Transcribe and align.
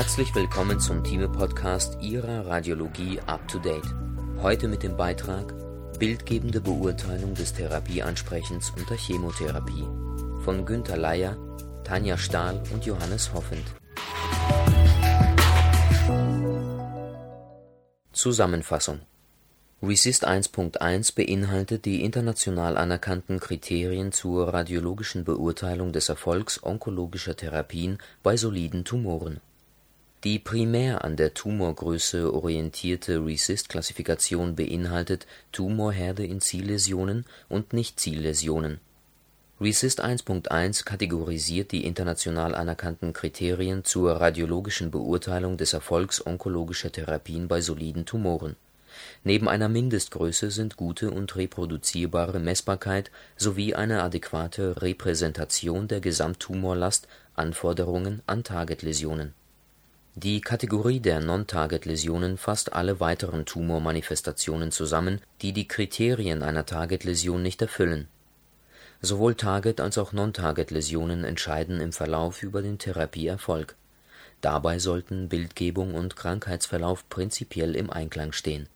Herzlich 0.00 0.34
willkommen 0.34 0.80
zum 0.80 1.04
Thieme-Podcast 1.04 1.98
Ihrer 2.00 2.46
Radiologie 2.46 3.20
Up 3.26 3.46
to 3.48 3.58
Date. 3.58 3.84
Heute 4.40 4.66
mit 4.66 4.82
dem 4.82 4.96
Beitrag 4.96 5.52
Bildgebende 5.98 6.62
Beurteilung 6.62 7.34
des 7.34 7.52
Therapieansprechens 7.52 8.72
unter 8.78 8.94
Chemotherapie 8.94 9.86
von 10.42 10.64
Günter 10.64 10.96
Leier, 10.96 11.36
Tanja 11.84 12.16
Stahl 12.16 12.62
und 12.72 12.86
Johannes 12.86 13.34
Hoffend. 13.34 13.62
Zusammenfassung 18.12 19.00
RESIST 19.82 20.26
1.1 20.26 21.14
beinhaltet 21.14 21.84
die 21.84 22.02
international 22.02 22.78
anerkannten 22.78 23.38
Kriterien 23.38 24.12
zur 24.12 24.48
radiologischen 24.48 25.24
Beurteilung 25.24 25.92
des 25.92 26.08
Erfolgs 26.08 26.62
onkologischer 26.62 27.36
Therapien 27.36 27.98
bei 28.22 28.38
soliden 28.38 28.86
Tumoren 28.86 29.42
die 30.22 30.38
primär 30.38 31.02
an 31.02 31.16
der 31.16 31.32
Tumorgröße 31.32 32.34
orientierte 32.34 33.24
RECIST-Klassifikation 33.24 34.54
beinhaltet 34.54 35.26
Tumorherde 35.50 36.26
in 36.26 36.42
Zielläsionen 36.42 37.24
und 37.48 37.72
Nicht-Zielläsionen. 37.72 38.80
RECIST 39.62 40.04
1.1 40.04 40.84
kategorisiert 40.84 41.72
die 41.72 41.86
international 41.86 42.54
anerkannten 42.54 43.14
Kriterien 43.14 43.82
zur 43.84 44.12
radiologischen 44.12 44.90
Beurteilung 44.90 45.56
des 45.56 45.72
Erfolgs 45.72 46.24
onkologischer 46.26 46.92
Therapien 46.92 47.48
bei 47.48 47.62
soliden 47.62 48.04
Tumoren. 48.04 48.56
Neben 49.24 49.48
einer 49.48 49.70
Mindestgröße 49.70 50.50
sind 50.50 50.76
gute 50.76 51.10
und 51.10 51.34
reproduzierbare 51.34 52.40
Messbarkeit 52.40 53.10
sowie 53.36 53.74
eine 53.74 54.02
adäquate 54.02 54.82
Repräsentation 54.82 55.88
der 55.88 56.00
Gesamttumorlast 56.00 57.08
Anforderungen 57.36 58.20
an 58.26 58.44
Targetläsionen 58.44 59.32
die 60.16 60.40
Kategorie 60.40 60.98
der 60.98 61.20
Non-Target-Läsionen 61.20 62.36
fasst 62.36 62.72
alle 62.72 62.98
weiteren 62.98 63.46
Tumormanifestationen 63.46 64.72
zusammen, 64.72 65.20
die 65.40 65.52
die 65.52 65.68
Kriterien 65.68 66.42
einer 66.42 66.66
Target-Läsion 66.66 67.40
nicht 67.42 67.62
erfüllen. 67.62 68.08
Sowohl 69.00 69.36
Target 69.36 69.80
als 69.80 69.98
auch 69.98 70.12
Non-Target-Läsionen 70.12 71.22
entscheiden 71.22 71.80
im 71.80 71.92
Verlauf 71.92 72.42
über 72.42 72.60
den 72.60 72.78
Therapieerfolg. 72.78 73.76
Dabei 74.40 74.80
sollten 74.80 75.28
Bildgebung 75.28 75.94
und 75.94 76.16
Krankheitsverlauf 76.16 77.08
prinzipiell 77.08 77.76
im 77.76 77.88
Einklang 77.88 78.32
stehen. 78.32 78.68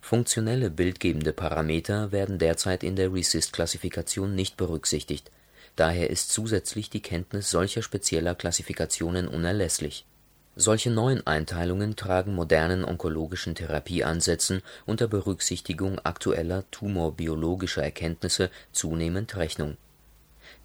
Funktionelle 0.00 0.68
bildgebende 0.68 1.32
Parameter 1.32 2.10
werden 2.10 2.40
derzeit 2.40 2.82
in 2.82 2.96
der 2.96 3.12
RECIST-Klassifikation 3.12 4.34
nicht 4.34 4.56
berücksichtigt, 4.56 5.30
daher 5.76 6.10
ist 6.10 6.32
zusätzlich 6.32 6.90
die 6.90 7.02
Kenntnis 7.02 7.50
solcher 7.50 7.82
spezieller 7.82 8.34
Klassifikationen 8.34 9.28
unerlässlich 9.28 10.06
solche 10.54 10.90
neuen 10.90 11.26
Einteilungen 11.26 11.96
tragen 11.96 12.34
modernen 12.34 12.84
onkologischen 12.84 13.54
Therapieansätzen 13.54 14.62
unter 14.86 15.08
Berücksichtigung 15.08 15.98
aktueller 16.00 16.64
tumorbiologischer 16.70 17.82
Erkenntnisse 17.82 18.50
zunehmend 18.72 19.36
Rechnung. 19.36 19.76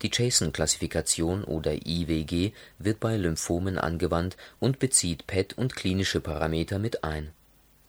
Die 0.02 0.12
Jason-Klassifikation 0.14 1.44
oder 1.44 1.74
IWG 1.88 2.52
wird 2.78 3.00
bei 3.00 3.18
Lymphomen 3.18 3.78
angewandt 3.78 4.38
und 4.60 4.80
bezieht 4.80 5.26
PET 5.26 5.58
und 5.58 5.76
klinische 5.76 6.20
Parameter 6.20 6.78
mit 6.78 7.04
ein 7.04 7.32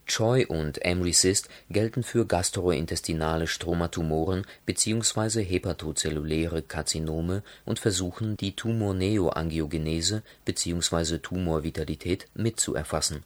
Choi 0.09 0.47
und 0.47 0.83
Emrysist 0.83 1.49
gelten 1.69 2.01
für 2.01 2.25
gastrointestinale 2.25 3.45
Stromatumoren 3.45 4.43
bzw. 4.65 5.43
hepatozelluläre 5.43 6.63
Karzinome 6.63 7.43
und 7.63 7.77
versuchen 7.77 8.35
die 8.35 8.55
Tumorneoangiogenese 8.55 10.23
bzw. 10.45 11.19
Tumorvitalität 11.19 12.27
mitzuerfassen. 12.33 13.23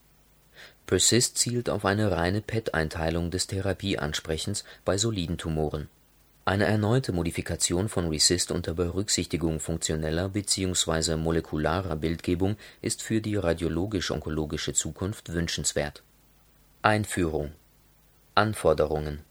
PERSIST 0.85 1.37
zielt 1.37 1.69
auf 1.69 1.85
eine 1.85 2.11
reine 2.11 2.41
PET-Einteilung 2.41 3.31
des 3.31 3.47
Therapieansprechens 3.47 4.65
bei 4.83 4.97
soliden 4.97 5.37
Tumoren. 5.37 5.87
Eine 6.43 6.65
erneute 6.65 7.13
Modifikation 7.13 7.87
von 7.87 8.09
RECIST 8.09 8.51
unter 8.51 8.73
Berücksichtigung 8.73 9.61
funktioneller 9.61 10.27
bzw. 10.27 11.15
molekularer 11.15 11.95
Bildgebung 11.95 12.57
ist 12.81 13.01
für 13.01 13.21
die 13.21 13.37
radiologisch-onkologische 13.37 14.73
Zukunft 14.73 15.31
wünschenswert 15.31 16.03
Einführung. 16.85 17.53
Anforderungen. 18.35 19.21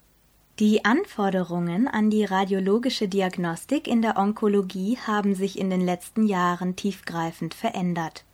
Die 0.59 0.87
Anforderungen 0.87 1.87
an 1.87 2.09
die 2.09 2.25
radiologische 2.25 3.09
Diagnostik 3.09 3.87
in 3.87 4.01
der 4.01 4.17
Onkologie 4.17 4.97
haben 5.07 5.35
sich 5.35 5.59
in 5.59 5.69
den 5.69 5.83
letzten 5.83 6.27
Jahren 6.27 6.77
tiefgreifend 6.77 7.53
verändert. 7.53 8.25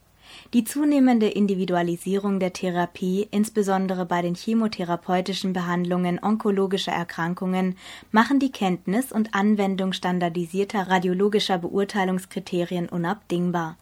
Die 0.54 0.62
zunehmende 0.62 1.26
Individualisierung 1.26 2.38
der 2.38 2.52
Therapie, 2.52 3.26
insbesondere 3.32 4.06
bei 4.06 4.22
den 4.22 4.36
chemotherapeutischen 4.36 5.52
Behandlungen 5.52 6.22
onkologischer 6.22 6.92
Erkrankungen, 6.92 7.76
machen 8.12 8.38
die 8.38 8.52
Kenntnis 8.52 9.10
und 9.10 9.34
Anwendung 9.34 9.92
standardisierter 9.92 10.88
radiologischer 10.88 11.58
Beurteilungskriterien 11.58 12.88
unabdingbar 12.88 13.78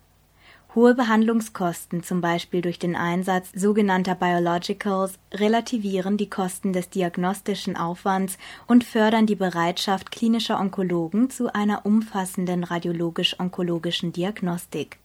Hohe 0.77 0.95
Behandlungskosten, 0.95 2.03
zum 2.03 2.21
Beispiel 2.21 2.61
durch 2.61 2.79
den 2.79 2.97
Einsatz 2.97 3.51
sogenannter 3.55 4.15
Biologicals, 4.15 5.15
relativieren 5.33 6.19
die 6.19 6.29
Kosten 6.29 6.75
des 6.75 6.91
diagnostischen 6.91 7.79
Aufwands 7.79 8.37
und 8.67 8.85
fördern 8.85 9.25
die 9.25 9.37
Bereitschaft 9.37 10.13
klinischer 10.13 10.61
Onkologen 10.61 11.31
zu 11.31 11.51
einer 11.55 11.87
umfassenden 11.87 12.63
radiologisch-onkologischen 12.63 14.13
Diagnostik. 14.13 14.99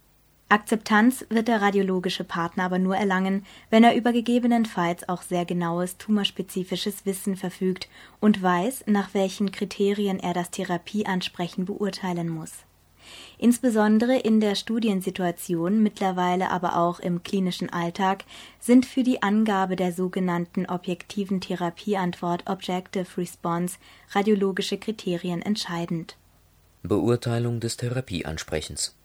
Akzeptanz 0.49 1.25
wird 1.29 1.47
der 1.47 1.61
radiologische 1.61 2.25
Partner 2.25 2.65
aber 2.65 2.77
nur 2.77 2.97
erlangen, 2.97 3.45
wenn 3.69 3.85
er 3.85 3.95
über 3.95 4.11
gegebenenfalls 4.11 5.07
auch 5.07 5.21
sehr 5.21 5.45
genaues 5.45 5.97
tumorspezifisches 5.97 7.05
Wissen 7.05 7.37
verfügt 7.37 7.87
und 8.19 8.43
weiß, 8.43 8.83
nach 8.87 9.13
welchen 9.13 9.53
Kriterien 9.53 10.19
er 10.19 10.33
das 10.33 10.51
Therapieansprechen 10.51 11.63
beurteilen 11.63 12.27
muss 12.27 12.65
Insbesondere 13.37 14.17
in 14.17 14.39
der 14.39 14.55
Studiensituation, 14.55 15.81
mittlerweile 15.81 16.51
aber 16.51 16.77
auch 16.77 16.99
im 16.99 17.23
klinischen 17.23 17.69
Alltag, 17.69 18.23
sind 18.59 18.85
für 18.85 19.03
die 19.03 19.23
Angabe 19.23 19.75
der 19.75 19.91
sogenannten 19.91 20.65
objektiven 20.67 21.41
Therapieantwort 21.41 22.49
(Objective 22.49 23.07
Response) 23.17 23.77
radiologische 24.11 24.77
Kriterien 24.77 25.41
entscheidend. 25.41 26.17
Beurteilung 26.83 27.59
des 27.59 27.77
Therapieansprechens 27.77 28.95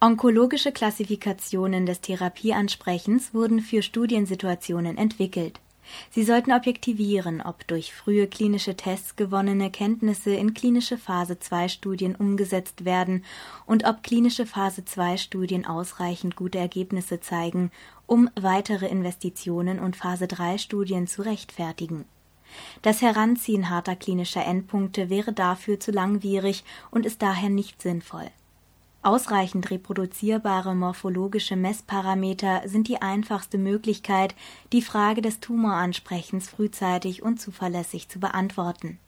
Onkologische 0.00 0.72
Klassifikationen 0.72 1.86
des 1.86 2.00
Therapieansprechens 2.00 3.32
wurden 3.32 3.60
für 3.60 3.82
Studiensituationen 3.82 4.98
entwickelt 4.98 5.60
Sie 6.10 6.24
sollten 6.24 6.52
objektivieren, 6.52 7.40
ob 7.40 7.66
durch 7.66 7.94
frühe 7.94 8.26
klinische 8.26 8.76
Tests 8.76 9.16
gewonnene 9.16 9.70
Kenntnisse 9.70 10.34
in 10.34 10.54
Klinische-Phase-II-Studien 10.54 12.14
umgesetzt 12.14 12.84
werden 12.84 13.24
und 13.66 13.84
ob 13.84 14.02
Klinische-Phase-II-Studien 14.02 15.66
ausreichend 15.66 16.36
gute 16.36 16.58
Ergebnisse 16.58 17.20
zeigen, 17.20 17.70
um 18.06 18.30
weitere 18.34 18.86
Investitionen 18.86 19.78
und 19.78 19.96
Phase-III-Studien 19.96 21.06
zu 21.06 21.22
rechtfertigen. 21.22 22.04
Das 22.82 23.02
Heranziehen 23.02 23.70
harter 23.70 23.96
klinischer 23.96 24.44
Endpunkte 24.44 25.10
wäre 25.10 25.32
dafür 25.32 25.80
zu 25.80 25.90
langwierig 25.90 26.64
und 26.90 27.06
ist 27.06 27.22
daher 27.22 27.50
nicht 27.50 27.82
sinnvoll 27.82 28.30
Ausreichend 29.04 29.70
reproduzierbare 29.70 30.74
morphologische 30.74 31.56
Messparameter 31.56 32.62
sind 32.64 32.88
die 32.88 33.02
einfachste 33.02 33.58
Möglichkeit, 33.58 34.34
die 34.72 34.80
Frage 34.80 35.20
des 35.20 35.40
Tumoransprechens 35.40 36.48
frühzeitig 36.48 37.22
und 37.22 37.38
zuverlässig 37.38 38.08
zu 38.08 38.18
beantworten. 38.18 38.98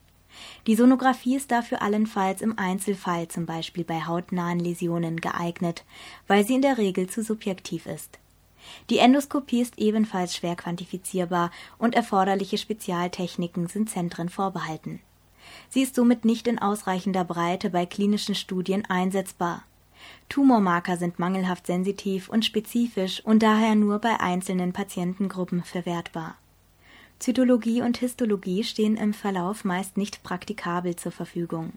Die 0.67 0.75
Sonographie 0.75 1.35
ist 1.35 1.49
dafür 1.49 1.81
allenfalls 1.81 2.43
im 2.43 2.59
Einzelfall, 2.59 3.27
zum 3.27 3.47
Beispiel 3.47 3.83
bei 3.83 4.05
hautnahen 4.05 4.59
Läsionen, 4.59 5.19
geeignet, 5.19 5.83
weil 6.27 6.45
sie 6.45 6.53
in 6.53 6.61
der 6.61 6.77
Regel 6.77 7.07
zu 7.07 7.23
subjektiv 7.23 7.87
ist. 7.87 8.19
Die 8.91 8.99
Endoskopie 8.99 9.61
ist 9.61 9.79
ebenfalls 9.79 10.35
schwer 10.35 10.55
quantifizierbar 10.55 11.49
und 11.79 11.95
erforderliche 11.95 12.59
Spezialtechniken 12.59 13.65
sind 13.65 13.89
Zentren 13.89 14.29
vorbehalten. 14.29 14.99
Sie 15.69 15.81
ist 15.81 15.95
somit 15.95 16.23
nicht 16.23 16.45
in 16.45 16.59
ausreichender 16.59 17.23
Breite 17.23 17.71
bei 17.71 17.87
klinischen 17.87 18.35
Studien 18.35 18.85
einsetzbar 18.85 19.63
Tumormarker 20.29 20.97
sind 20.97 21.19
mangelhaft 21.19 21.67
sensitiv 21.67 22.29
und 22.29 22.45
spezifisch 22.45 23.23
und 23.23 23.43
daher 23.43 23.75
nur 23.75 23.99
bei 23.99 24.19
einzelnen 24.19 24.73
Patientengruppen 24.73 25.63
verwertbar. 25.63 26.35
Zytologie 27.19 27.81
und 27.81 27.97
Histologie 27.97 28.63
stehen 28.63 28.95
im 28.97 29.13
Verlauf 29.13 29.63
meist 29.63 29.97
nicht 29.97 30.21
praktikabel 30.23 30.95
zur 30.95 31.11
Verfügung. 31.11 31.73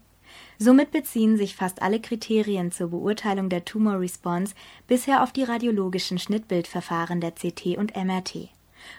Somit 0.59 0.91
beziehen 0.91 1.37
sich 1.37 1.56
fast 1.56 1.82
alle 1.82 2.00
Kriterien 2.00 2.71
zur 2.71 2.88
Beurteilung 2.88 3.49
der 3.49 3.65
Tumor-Response 3.65 4.55
bisher 4.87 5.23
auf 5.23 5.33
die 5.33 5.43
radiologischen 5.43 6.19
Schnittbildverfahren 6.19 7.21
der 7.21 7.33
CT 7.33 7.79
und 7.79 7.97
MRT. 7.97 8.49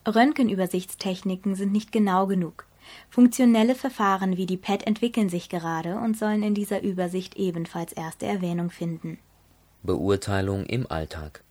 Röntgenübersichtstechniken 0.08 1.56
sind 1.56 1.72
nicht 1.72 1.92
genau 1.92 2.28
genug. 2.28 2.66
Funktionelle 3.10 3.76
Verfahren 3.76 4.38
wie 4.38 4.46
die 4.46 4.58
PET 4.58 4.86
entwickeln 4.88 5.30
sich 5.30 5.50
gerade 5.50 5.96
und 5.98 6.18
sollen 6.18 6.44
in 6.44 6.54
dieser 6.54 6.82
Übersicht 6.82 7.36
ebenfalls 7.36 7.94
erste 7.94 8.26
Erwähnung 8.26 8.70
finden 8.70 9.20
Beurteilung 9.84 10.66
im 10.66 10.90
Alltag 10.92 11.44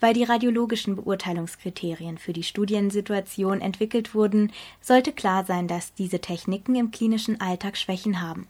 Weil 0.00 0.14
die 0.14 0.24
radiologischen 0.24 0.96
Beurteilungskriterien 0.96 2.18
für 2.18 2.32
die 2.32 2.42
Studiensituation 2.42 3.60
entwickelt 3.60 4.14
wurden, 4.14 4.52
sollte 4.80 5.12
klar 5.12 5.44
sein, 5.44 5.68
dass 5.68 5.94
diese 5.94 6.20
Techniken 6.20 6.74
im 6.74 6.90
klinischen 6.90 7.40
Alltag 7.40 7.76
Schwächen 7.76 8.22
haben. 8.22 8.46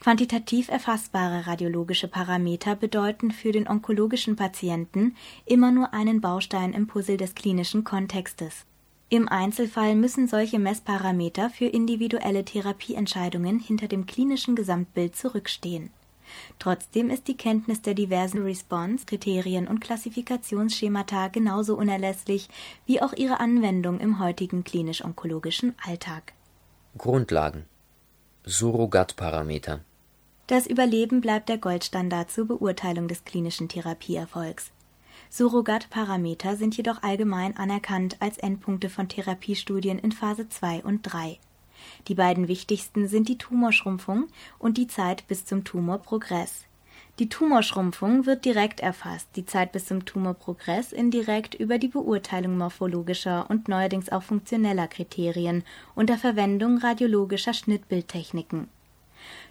Quantitativ 0.00 0.68
erfassbare 0.68 1.46
radiologische 1.46 2.08
Parameter 2.08 2.76
bedeuten 2.76 3.30
für 3.30 3.52
den 3.52 3.68
onkologischen 3.68 4.36
Patienten 4.36 5.16
immer 5.46 5.70
nur 5.70 5.94
einen 5.94 6.20
Baustein 6.20 6.72
im 6.72 6.86
Puzzle 6.86 7.16
des 7.16 7.34
klinischen 7.34 7.84
Kontextes. 7.84 8.66
Im 9.12 9.28
Einzelfall 9.28 9.94
müssen 9.94 10.26
solche 10.26 10.58
Messparameter 10.58 11.50
für 11.50 11.66
individuelle 11.66 12.46
Therapieentscheidungen 12.46 13.58
hinter 13.58 13.86
dem 13.86 14.06
klinischen 14.06 14.56
Gesamtbild 14.56 15.14
zurückstehen 15.14 15.90
Trotzdem 16.58 17.10
ist 17.10 17.28
die 17.28 17.36
Kenntnis 17.36 17.82
der 17.82 17.92
diversen 17.92 18.42
Response-Kriterien 18.42 19.68
und 19.68 19.80
Klassifikationsschemata 19.80 21.28
genauso 21.28 21.76
unerlässlich 21.76 22.48
wie 22.86 23.02
auch 23.02 23.12
ihre 23.12 23.40
Anwendung 23.40 24.00
im 24.00 24.18
heutigen 24.18 24.64
klinisch-onkologischen 24.64 25.74
Alltag. 25.84 26.32
Grundlagen 26.96 27.64
Surrogatparameter 28.44 29.80
Das 30.46 30.66
Überleben 30.66 31.20
bleibt 31.20 31.48
der 31.48 31.58
Goldstandard 31.58 32.30
zur 32.30 32.46
Beurteilung 32.46 33.08
des 33.08 33.24
klinischen 33.24 33.68
Therapieerfolgs. 33.68 34.70
Surrogatparameter 35.32 36.56
sind 36.56 36.76
jedoch 36.76 37.02
allgemein 37.02 37.56
anerkannt 37.56 38.16
als 38.20 38.38
Endpunkte 38.38 38.90
von 38.90 39.08
Therapiestudien 39.08 39.98
in 39.98 40.12
Phase 40.12 40.48
2 40.48 40.84
und 40.84 41.02
3 41.02 41.38
die 42.08 42.14
beiden 42.14 42.48
wichtigsten 42.48 43.08
sind 43.08 43.28
die 43.28 43.38
Tumorschrumpfung 43.38 44.28
und 44.58 44.78
die 44.78 44.86
Zeit 44.86 45.26
bis 45.28 45.44
zum 45.44 45.64
Tumorprogress. 45.64 46.64
Die 47.18 47.28
Tumorschrumpfung 47.28 48.26
wird 48.26 48.44
direkt 48.44 48.80
erfasst, 48.80 49.28
die 49.36 49.44
Zeit 49.44 49.72
bis 49.72 49.86
zum 49.86 50.04
Tumorprogress 50.04 50.92
indirekt 50.92 51.54
über 51.54 51.78
die 51.78 51.88
Beurteilung 51.88 52.56
morphologischer 52.56 53.48
und 53.50 53.68
neuerdings 53.68 54.10
auch 54.10 54.22
funktioneller 54.22 54.88
Kriterien 54.88 55.62
unter 55.94 56.16
Verwendung 56.16 56.78
radiologischer 56.78 57.52
Schnittbildtechniken. 57.52 58.68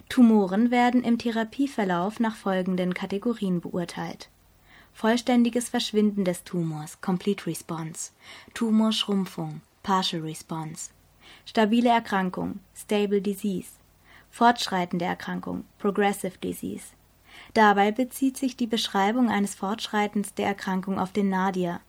Tumoren 0.08 0.70
werden 0.70 1.02
im 1.04 1.18
Therapieverlauf 1.18 2.20
nach 2.20 2.36
folgenden 2.36 2.94
Kategorien 2.94 3.60
beurteilt 3.60 4.28
vollständiges 4.92 5.68
Verschwinden 5.68 6.24
des 6.24 6.44
Tumors 6.44 7.00
(Complete 7.00 7.46
Response), 7.46 8.12
Tumorschrumpfung 8.54 9.60
(Partial 9.82 10.22
Response 10.22 10.90
stabile 11.44 11.90
Erkrankung 11.90 12.60
(Stable 12.74 13.20
Disease), 13.20 13.70
fortschreitende 14.30 15.04
Erkrankung 15.04 15.64
(Progressive 15.78 16.38
Disease). 16.38 16.94
Dabei 17.54 17.92
bezieht 17.92 18.36
sich 18.36 18.56
die 18.56 18.66
Beschreibung 18.66 19.30
eines 19.30 19.54
Fortschreitens 19.54 20.34
der 20.34 20.46
Erkrankung 20.46 20.98
auf 20.98 21.12
den 21.12 21.28
Nadir. 21.28 21.80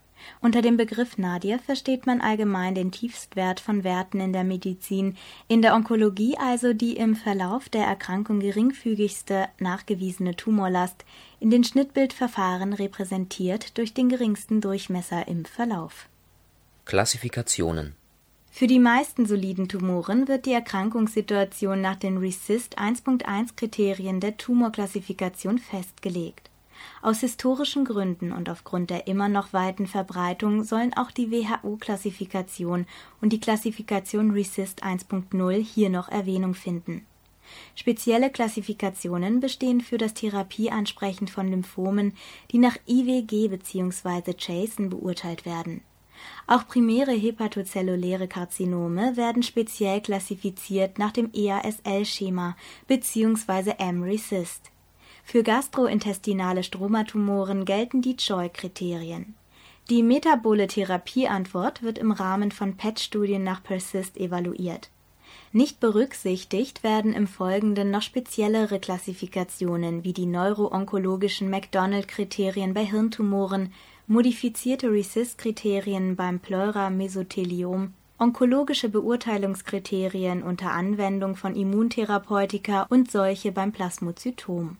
Unter 0.41 0.61
dem 0.61 0.77
Begriff 0.77 1.17
Nadir 1.17 1.59
versteht 1.59 2.05
man 2.05 2.21
allgemein 2.21 2.75
den 2.75 2.91
Tiefstwert 2.91 3.59
von 3.59 3.83
Werten 3.83 4.19
in 4.19 4.33
der 4.33 4.43
Medizin, 4.43 5.15
in 5.47 5.61
der 5.61 5.75
Onkologie 5.75 6.37
also 6.37 6.73
die 6.73 6.97
im 6.97 7.15
Verlauf 7.15 7.69
der 7.69 7.85
Erkrankung 7.85 8.39
geringfügigste 8.39 9.47
nachgewiesene 9.59 10.35
Tumorlast, 10.35 11.05
in 11.39 11.49
den 11.49 11.63
Schnittbildverfahren 11.63 12.73
repräsentiert 12.73 13.77
durch 13.77 13.93
den 13.93 14.09
geringsten 14.09 14.61
Durchmesser 14.61 15.27
im 15.27 15.45
Verlauf. 15.45 16.07
Klassifikationen 16.85 17.95
für 18.55 18.67
die 18.67 18.77
meisten 18.77 19.25
soliden 19.25 19.67
Tumoren 19.67 20.27
wird 20.27 20.45
die 20.45 20.53
Erkrankungssituation 20.53 21.81
nach 21.81 21.95
den 21.95 22.17
RECIST 22.19 22.77
1.1 22.77 23.55
Kriterien 23.55 24.19
der 24.19 24.37
Tumorklassifikation 24.37 25.57
festgelegt. 25.57 26.51
Aus 27.01 27.19
historischen 27.19 27.85
Gründen 27.85 28.31
und 28.31 28.49
aufgrund 28.49 28.89
der 28.89 29.07
immer 29.07 29.29
noch 29.29 29.53
weiten 29.53 29.87
Verbreitung 29.87 30.63
sollen 30.63 30.93
auch 30.93 31.11
die 31.11 31.31
WHO-Klassifikation 31.31 32.85
und 33.21 33.33
die 33.33 33.39
Klassifikation 33.39 34.31
RECIST 34.31 34.83
1.0 34.83 35.53
hier 35.63 35.89
noch 35.89 36.09
Erwähnung 36.09 36.53
finden. 36.53 37.05
Spezielle 37.75 38.29
Klassifikationen 38.29 39.39
bestehen 39.39 39.81
für 39.81 39.97
das 39.97 40.13
Therapieansprechen 40.13 41.27
von 41.27 41.49
Lymphomen, 41.49 42.13
die 42.51 42.57
nach 42.57 42.77
IWG 42.87 43.49
bzw. 43.49 44.33
Jason 44.37 44.89
beurteilt 44.89 45.45
werden 45.45 45.81
auch 46.47 46.67
primäre 46.67 47.11
hepatozelluläre 47.11 48.27
Karzinome 48.27 49.15
werden 49.17 49.43
speziell 49.43 50.01
klassifiziert 50.01 50.99
nach 50.99 51.11
dem 51.11 51.31
EASL-Schema 51.33 52.55
bzw. 52.87 53.75
M-RECIST. 53.77 54.72
Für 55.23 55.41
gastrointestinale 55.41 56.63
Stromatumoren 56.63 57.65
gelten 57.65 58.01
die 58.01 58.17
Choi-Kriterien. 58.17 59.35
Die 59.89 60.03
metabole 60.03 60.67
Therapieantwort 60.67 61.81
wird 61.81 61.97
im 61.97 62.11
Rahmen 62.11 62.51
von 62.51 62.77
PET-Studien 62.77 63.43
nach 63.43 63.63
PERSIST 63.63 64.17
evaluiert. 64.17 64.89
Nicht 65.51 65.79
berücksichtigt 65.79 66.83
werden 66.83 67.13
im 67.13 67.27
Folgenden 67.27 67.91
noch 67.91 68.01
speziellere 68.01 68.79
Klassifikationen 68.79 70.03
wie 70.03 70.13
die 70.13 70.25
neuroonkologischen 70.25 71.49
McDonald-Kriterien 71.49 72.73
bei 72.73 72.85
Hirntumoren 72.85 73.73
modifizierte 74.07 74.89
RECIST-Kriterien 74.89 76.15
beim 76.15 76.39
Pleura-Mesotheliom, 76.39 77.93
onkologische 78.19 78.89
Beurteilungskriterien 78.89 80.43
unter 80.43 80.71
Anwendung 80.71 81.35
von 81.35 81.55
Immuntherapeutika 81.55 82.83
und 82.89 83.11
solche 83.11 83.51
beim 83.51 83.71
Plasmozytom. 83.71 84.77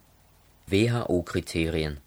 WHO-Kriterien 0.67 1.97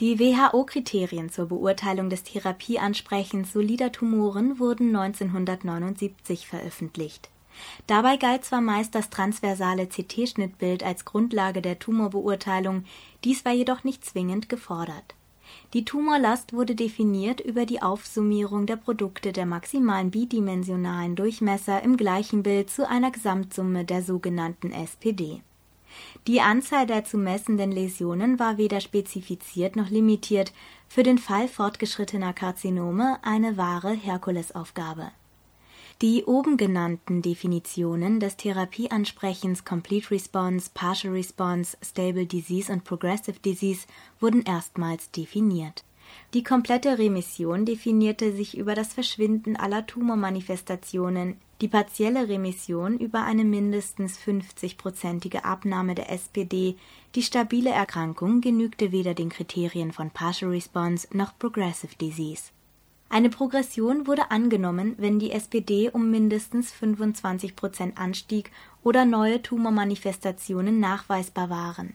Die 0.00 0.18
WHO-Kriterien 0.18 1.30
zur 1.30 1.46
Beurteilung 1.46 2.10
des 2.10 2.22
Therapieansprechens 2.22 3.52
solider 3.52 3.92
Tumoren 3.92 4.58
wurden 4.58 4.94
1979 4.94 6.46
veröffentlicht. 6.46 7.30
Dabei 7.86 8.16
galt 8.16 8.44
zwar 8.44 8.60
meist 8.60 8.94
das 8.94 9.10
transversale 9.10 9.86
CT-Schnittbild 9.86 10.82
als 10.82 11.04
Grundlage 11.04 11.62
der 11.62 11.78
Tumorbeurteilung, 11.78 12.84
dies 13.22 13.44
war 13.44 13.52
jedoch 13.52 13.84
nicht 13.84 14.04
zwingend 14.04 14.48
gefordert 14.48 15.14
die 15.72 15.84
Tumorlast 15.84 16.52
wurde 16.52 16.74
definiert 16.74 17.40
über 17.40 17.66
die 17.66 17.82
Aufsummierung 17.82 18.66
der 18.66 18.76
Produkte 18.76 19.32
der 19.32 19.46
maximalen 19.46 20.10
bidimensionalen 20.10 21.16
Durchmesser 21.16 21.82
im 21.82 21.96
gleichen 21.96 22.42
Bild 22.42 22.70
zu 22.70 22.88
einer 22.88 23.10
Gesamtsumme 23.10 23.84
der 23.84 24.02
sogenannten 24.02 24.70
SPD. 24.70 25.42
Die 26.26 26.40
Anzahl 26.40 26.86
der 26.86 27.04
zu 27.04 27.18
messenden 27.18 27.70
Läsionen 27.70 28.38
war 28.38 28.56
weder 28.56 28.80
spezifiziert 28.80 29.76
noch 29.76 29.90
limitiert, 29.90 30.52
für 30.88 31.02
den 31.02 31.18
Fall 31.18 31.48
fortgeschrittener 31.48 32.32
Karzinome 32.32 33.18
eine 33.22 33.56
wahre 33.56 33.92
Herkulesaufgabe 33.92 35.10
die 36.02 36.24
oben 36.24 36.56
genannten 36.56 37.22
Definitionen 37.22 38.18
des 38.18 38.36
Therapieansprechens 38.36 39.64
Complete 39.64 40.10
Response, 40.10 40.70
Partial 40.74 41.14
Response, 41.14 41.76
Stable 41.82 42.26
Disease 42.26 42.72
und 42.72 42.84
Progressive 42.84 43.38
Disease 43.38 43.86
wurden 44.18 44.42
erstmals 44.42 45.10
definiert. 45.12 45.84
Die 46.34 46.42
komplette 46.42 46.98
Remission 46.98 47.64
definierte 47.64 48.32
sich 48.32 48.56
über 48.56 48.74
das 48.74 48.92
Verschwinden 48.92 49.56
aller 49.56 49.86
Tumormanifestationen, 49.86 51.36
die 51.60 51.68
partielle 51.68 52.28
Remission 52.28 52.98
über 52.98 53.24
eine 53.24 53.44
mindestens 53.44 54.18
50-prozentige 54.18 55.44
Abnahme 55.44 55.94
der 55.94 56.10
SPD, 56.10 56.76
die 57.14 57.22
stabile 57.22 57.70
Erkrankung 57.70 58.40
genügte 58.40 58.90
weder 58.90 59.14
den 59.14 59.28
Kriterien 59.28 59.92
von 59.92 60.10
Partial 60.10 60.50
Response 60.50 61.06
noch 61.12 61.38
Progressive 61.38 61.94
Disease. 61.96 62.50
Eine 63.08 63.30
Progression 63.30 64.08
wurde 64.08 64.32
angenommen, 64.32 64.96
wenn 64.98 65.20
die 65.20 65.30
SPD 65.30 65.88
um 65.90 66.10
mindestens 66.10 66.72
25 66.72 67.54
Prozent 67.54 67.96
anstieg 67.96 68.50
oder 68.82 69.04
neue 69.04 69.40
Tumormanifestationen 69.40 70.80
nachweisbar 70.80 71.48
waren. 71.48 71.94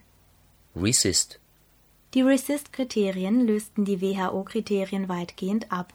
RECIST 0.75 1.41
Die 2.13 2.21
RECIST-Kriterien 2.21 3.45
lösten 3.45 3.85
die 3.85 4.01
WHO-Kriterien 4.01 5.09
weitgehend 5.09 5.71
ab. 5.71 5.93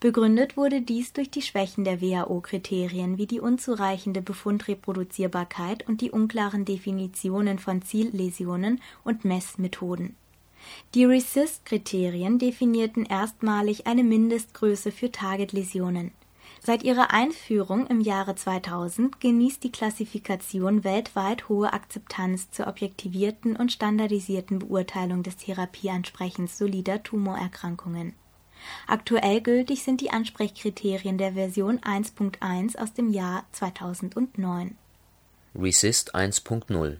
Begründet 0.00 0.56
wurde 0.56 0.82
dies 0.82 1.12
durch 1.12 1.30
die 1.30 1.42
Schwächen 1.42 1.84
der 1.84 2.00
WHO-Kriterien 2.00 3.18
wie 3.18 3.26
die 3.26 3.40
unzureichende 3.40 4.22
Befundreproduzierbarkeit 4.22 5.88
und 5.88 6.00
die 6.00 6.10
unklaren 6.10 6.64
Definitionen 6.64 7.58
von 7.58 7.82
Zielläsionen 7.82 8.80
und 9.04 9.24
Messmethoden 9.24 10.16
die 10.94 11.04
RECIST-Kriterien 11.04 12.38
definierten 12.38 13.04
erstmalig 13.04 13.86
eine 13.86 14.04
Mindestgröße 14.04 14.92
für 14.92 15.10
Target-Läsionen. 15.10 16.12
Seit 16.66 16.82
ihrer 16.82 17.10
Einführung 17.10 17.86
im 17.88 18.00
Jahre 18.00 18.36
2000 18.36 19.20
genießt 19.20 19.62
die 19.62 19.70
Klassifikation 19.70 20.82
weltweit 20.82 21.50
hohe 21.50 21.70
Akzeptanz 21.74 22.50
zur 22.52 22.68
objektivierten 22.68 23.54
und 23.54 23.70
standardisierten 23.70 24.60
Beurteilung 24.60 25.22
des 25.22 25.36
Therapieansprechens 25.36 26.56
solider 26.56 27.02
Tumorerkrankungen. 27.02 28.14
Aktuell 28.86 29.42
gültig 29.42 29.82
sind 29.82 30.00
die 30.00 30.08
Ansprechkriterien 30.08 31.18
der 31.18 31.34
Version 31.34 31.80
1.1 31.80 32.78
aus 32.78 32.94
dem 32.94 33.10
Jahr 33.10 33.44
2009. 33.52 34.78
RECIST 35.54 36.14
1.0 36.14 36.96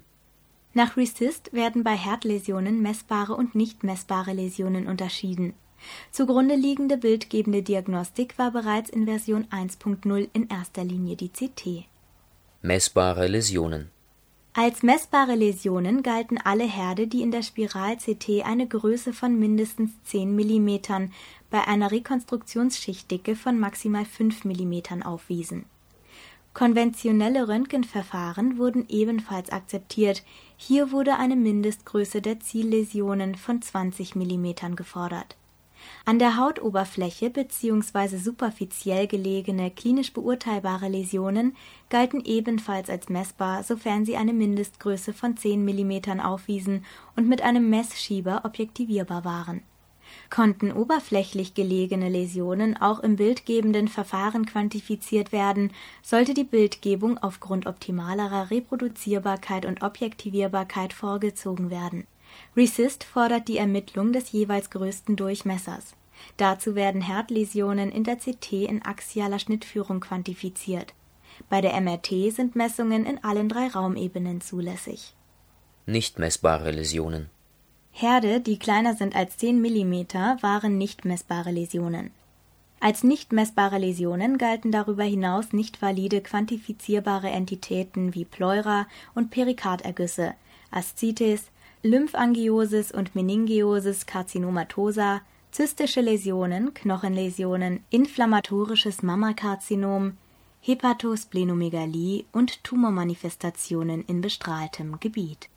nach 0.77 0.97
RECIST 0.97 1.53
werden 1.53 1.85
bei 1.85 1.97
Herdläsionen 1.97 2.83
messbare 2.83 3.37
und 3.37 3.55
nicht 3.55 3.85
messbare 3.85 4.33
Läsionen 4.33 4.89
unterschieden. 4.89 5.55
Zugrunde 6.11 6.55
liegende 6.55 6.97
bildgebende 6.97 7.63
Diagnostik 7.63 8.39
war 8.39 8.51
bereits 8.51 8.91
in 8.91 9.07
Version 9.07 9.47
1.0 9.47 10.29
in 10.33 10.49
erster 10.49 10.85
Linie 10.85 11.17
die 11.17 11.29
CT. 11.29 11.87
Messbare 12.63 13.27
Läsionen 13.27 13.91
Als 14.55 14.83
messbare 14.83 15.35
Läsionen 15.35 16.03
galten 16.03 16.39
alle 16.39 16.65
Herde, 16.65 17.07
die 17.07 17.21
in 17.21 17.31
der 17.31 17.43
Spiral-CT 17.43 18.45
eine 18.45 18.67
Größe 18.67 19.13
von 19.13 19.39
mindestens 19.39 19.91
10 20.05 20.35
mm 20.35 21.11
bei 21.51 21.67
einer 21.67 21.91
Rekonstruktionsschichtdicke 21.91 23.37
von 23.37 23.59
maximal 23.59 24.05
5 24.05 24.45
mm 24.45 25.03
aufwiesen. 25.03 25.67
Konventionelle 26.55 27.49
Röntgenverfahren 27.49 28.59
wurden 28.59 28.87
ebenfalls 28.89 29.51
akzeptiert, 29.51 30.23
hier 30.57 30.93
wurde 30.93 31.17
eine 31.17 31.35
Mindestgröße 31.35 32.23
der 32.23 32.39
Zielläsionen 32.39 33.35
von 33.35 33.61
20 33.61 34.15
mm 34.15 34.77
gefordert 34.77 35.37
an 36.07 36.19
der 36.19 36.37
Hautoberfläche 36.37 37.31
bzw. 37.31 38.19
superfiziell 38.19 39.07
gelegene 39.07 39.71
klinisch 39.71 40.13
beurteilbare 40.13 40.89
Läsionen 40.89 41.57
galten 41.89 42.23
ebenfalls 42.23 42.91
als 42.91 43.09
messbar, 43.09 43.63
sofern 43.63 44.05
sie 44.05 44.17
eine 44.17 44.35
Mindestgröße 44.35 45.15
von 45.15 45.39
10 45.39 45.65
mm 45.65 46.21
aufwiesen 46.21 46.85
und 47.17 47.27
mit 47.27 47.41
einem 47.41 47.71
Messschieber 47.71 48.43
objektivierbar 48.45 49.25
waren. 49.25 49.63
Konnten 50.29 50.73
oberflächlich 50.73 51.55
gelegene 51.55 52.11
Läsionen 52.11 52.77
auch 52.77 53.01
im 53.01 53.17
bildgebenden 53.17 53.89
Verfahren 53.89 54.45
quantifiziert 54.45 55.33
werden, 55.33 55.73
sollte 56.03 56.35
die 56.35 56.45
Bildgebung 56.45 57.17
aufgrund 57.17 57.67
optimalerer 57.67 58.51
Reproduzierbarkeit 58.51 59.65
und 59.65 59.83
Objektivierbarkeit 59.83 60.93
vorgezogen 60.93 61.71
werden 61.71 62.07
RECIST 62.57 63.05
fordert 63.05 63.49
die 63.49 63.59
Ermittlung 63.59 64.13
des 64.13 64.33
jeweils 64.33 64.71
größten 64.71 65.17
Durchmessers. 65.17 65.95
Dazu 66.37 66.75
werden 66.75 67.01
Herdläsionen 67.01 67.91
in 67.91 68.05
der 68.05 68.17
CT 68.17 68.53
in 68.53 68.83
axialer 68.83 69.39
Schnittführung 69.39 70.01
quantifiziert. 70.01 70.95
Bei 71.49 71.61
der 71.61 71.79
MRT 71.81 72.33
sind 72.33 72.57
Messungen 72.57 73.07
in 73.07 73.23
allen 73.23 73.49
drei 73.49 73.69
Raumebenen 73.69 74.41
zulässig. 74.41 75.15
Nicht 75.87 76.19
messbare 76.19 76.71
Läsionen 76.71 77.29
Herde, 77.91 78.41
die 78.41 78.59
kleiner 78.59 78.95
sind 78.95 79.15
als 79.15 79.37
10 79.37 79.61
mm, 79.61 80.41
waren 80.41 80.79
nicht 80.79 81.05
messbare 81.05 81.51
Läsionen. 81.51 82.11
Als 82.81 83.03
nicht 83.03 83.33
messbare 83.33 83.79
Läsionen 83.79 84.37
galten 84.37 84.73
darüber 84.73 85.05
hinaus 85.05 85.53
nicht 85.53 85.81
valide 85.81 86.21
quantifizierbare 86.21 87.31
Entitäten 87.31 88.15
wie 88.15 88.25
Pleura 88.25 88.87
und 89.15 89.31
Perikardergüsse, 89.31 90.35
Aszites, 90.71 91.51
Lymphangiosis 91.85 92.93
und 92.93 93.15
Meningiosis 93.15 94.07
carcinomatosa, 94.07 95.21
zystische 95.53 96.01
Läsionen, 96.01 96.73
Knochenläsionen, 96.73 97.85
inflammatorisches 97.91 99.03
Mammakarzinom, 99.03 100.17
Hepatosplenomegalie 100.63 102.25
und 102.33 102.65
Tumormanifestationen 102.65 104.03
in 104.07 104.23
bestrahltem 104.23 104.99
Gebiet. 104.99 105.51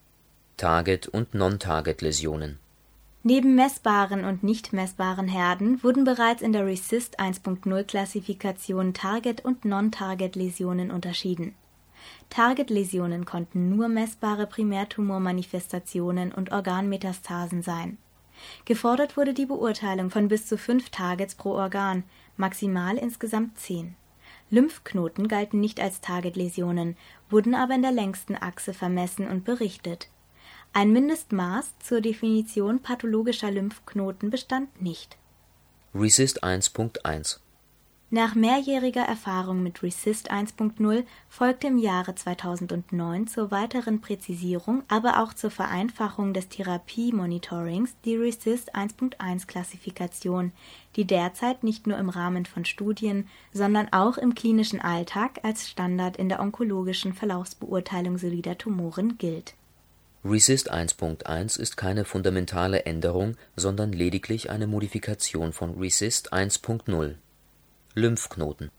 Target- 0.57 1.07
und 1.07 1.33
Non-Target-Läsionen 1.33 2.59
Neben 3.23 3.55
messbaren 3.55 4.25
und 4.25 4.43
nicht 4.43 4.73
messbaren 4.73 5.29
Herden 5.29 5.81
wurden 5.81 6.03
bereits 6.03 6.41
in 6.41 6.51
der 6.51 6.65
RECIST 6.65 7.21
1.0 7.21 7.83
Klassifikation 7.85 8.93
Target- 8.93 9.45
und 9.45 9.63
Non-Target-Läsionen 9.63 10.91
unterschieden 10.91 11.55
Target-Läsionen 12.29 13.25
konnten 13.25 13.69
nur 13.75 13.87
messbare 13.87 14.47
Primärtumormanifestationen 14.47 16.31
und 16.31 16.51
Organmetastasen 16.51 17.61
sein. 17.61 17.97
Gefordert 18.65 19.17
wurde 19.17 19.33
die 19.33 19.45
Beurteilung 19.45 20.09
von 20.09 20.27
bis 20.27 20.45
zu 20.45 20.57
fünf 20.57 20.89
Targets 20.89 21.35
pro 21.35 21.51
Organ, 21.51 22.03
maximal 22.35 22.97
insgesamt 22.97 23.57
zehn. 23.57 23.95
Lymphknoten 24.49 25.27
galten 25.27 25.59
nicht 25.59 25.79
als 25.79 26.01
Target-Läsionen, 26.01 26.95
wurden 27.29 27.55
aber 27.55 27.75
in 27.75 27.81
der 27.81 27.91
längsten 27.91 28.35
Achse 28.35 28.73
vermessen 28.73 29.27
und 29.27 29.43
berichtet. 29.43 30.09
Ein 30.73 30.91
Mindestmaß 30.91 31.79
zur 31.79 32.01
Definition 32.01 32.81
pathologischer 32.81 33.51
Lymphknoten 33.51 34.29
bestand 34.29 34.81
nicht. 34.81 35.17
RECIST 35.95 36.43
1.1 36.43 37.39
nach 38.09 38.35
mehrjähriger 38.35 39.01
Erfahrung 39.01 39.61
mit 39.61 39.83
RECIST 39.83 40.31
1.0 40.31 41.03
folgte 41.27 41.67
im 41.67 41.77
Jahre 41.77 42.15
2009 42.15 43.27
zur 43.27 43.51
weiteren 43.51 43.99
Präzisierung, 43.99 44.83
aber 44.87 45.21
auch 45.21 45.33
zur 45.33 45.51
Vereinfachung 45.51 46.33
des 46.33 46.47
Therapie-Monitorings 46.47 47.95
die 48.05 48.15
RECIST 48.15 48.73
1.1-Klassifikation, 48.73 50.51
die 50.95 51.03
derzeit 51.03 51.63
nicht 51.63 51.85
nur 51.85 51.97
im 51.97 52.07
Rahmen 52.07 52.45
von 52.45 52.63
Studien, 52.63 53.27
sondern 53.51 53.91
auch 53.91 54.17
im 54.17 54.35
klinischen 54.35 54.79
Alltag 54.79 55.39
als 55.43 55.69
Standard 55.69 56.15
in 56.15 56.29
der 56.29 56.39
onkologischen 56.39 57.13
Verlaufsbeurteilung 57.13 58.17
solider 58.17 58.57
Tumoren 58.57 59.17
gilt. 59.17 59.53
RECIST 60.23 60.71
1.1 60.71 61.59
ist 61.59 61.75
keine 61.75 62.05
fundamentale 62.05 62.85
Änderung, 62.85 63.35
sondern 63.57 63.91
lediglich 63.91 64.49
eine 64.49 64.65
Modifikation 64.65 65.51
von 65.51 65.77
RECIST 65.77 66.31
1.0 66.31 67.15
Lymphknoten 67.97 68.69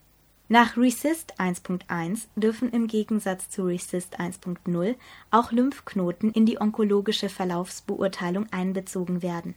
Nach 0.47 0.77
RECIST 0.77 1.41
1.1 1.41 2.29
dürfen 2.37 2.71
im 2.71 2.87
Gegensatz 2.87 3.49
zu 3.49 3.65
RECIST 3.65 4.21
1.0 4.21 4.95
auch 5.33 5.51
Lymphknoten 5.51 6.31
in 6.31 6.47
die 6.47 6.61
onkologische 6.61 7.29
Verlaufsbeurteilung 7.29 8.47
einbezogen 8.53 9.21
werden. 9.21 9.57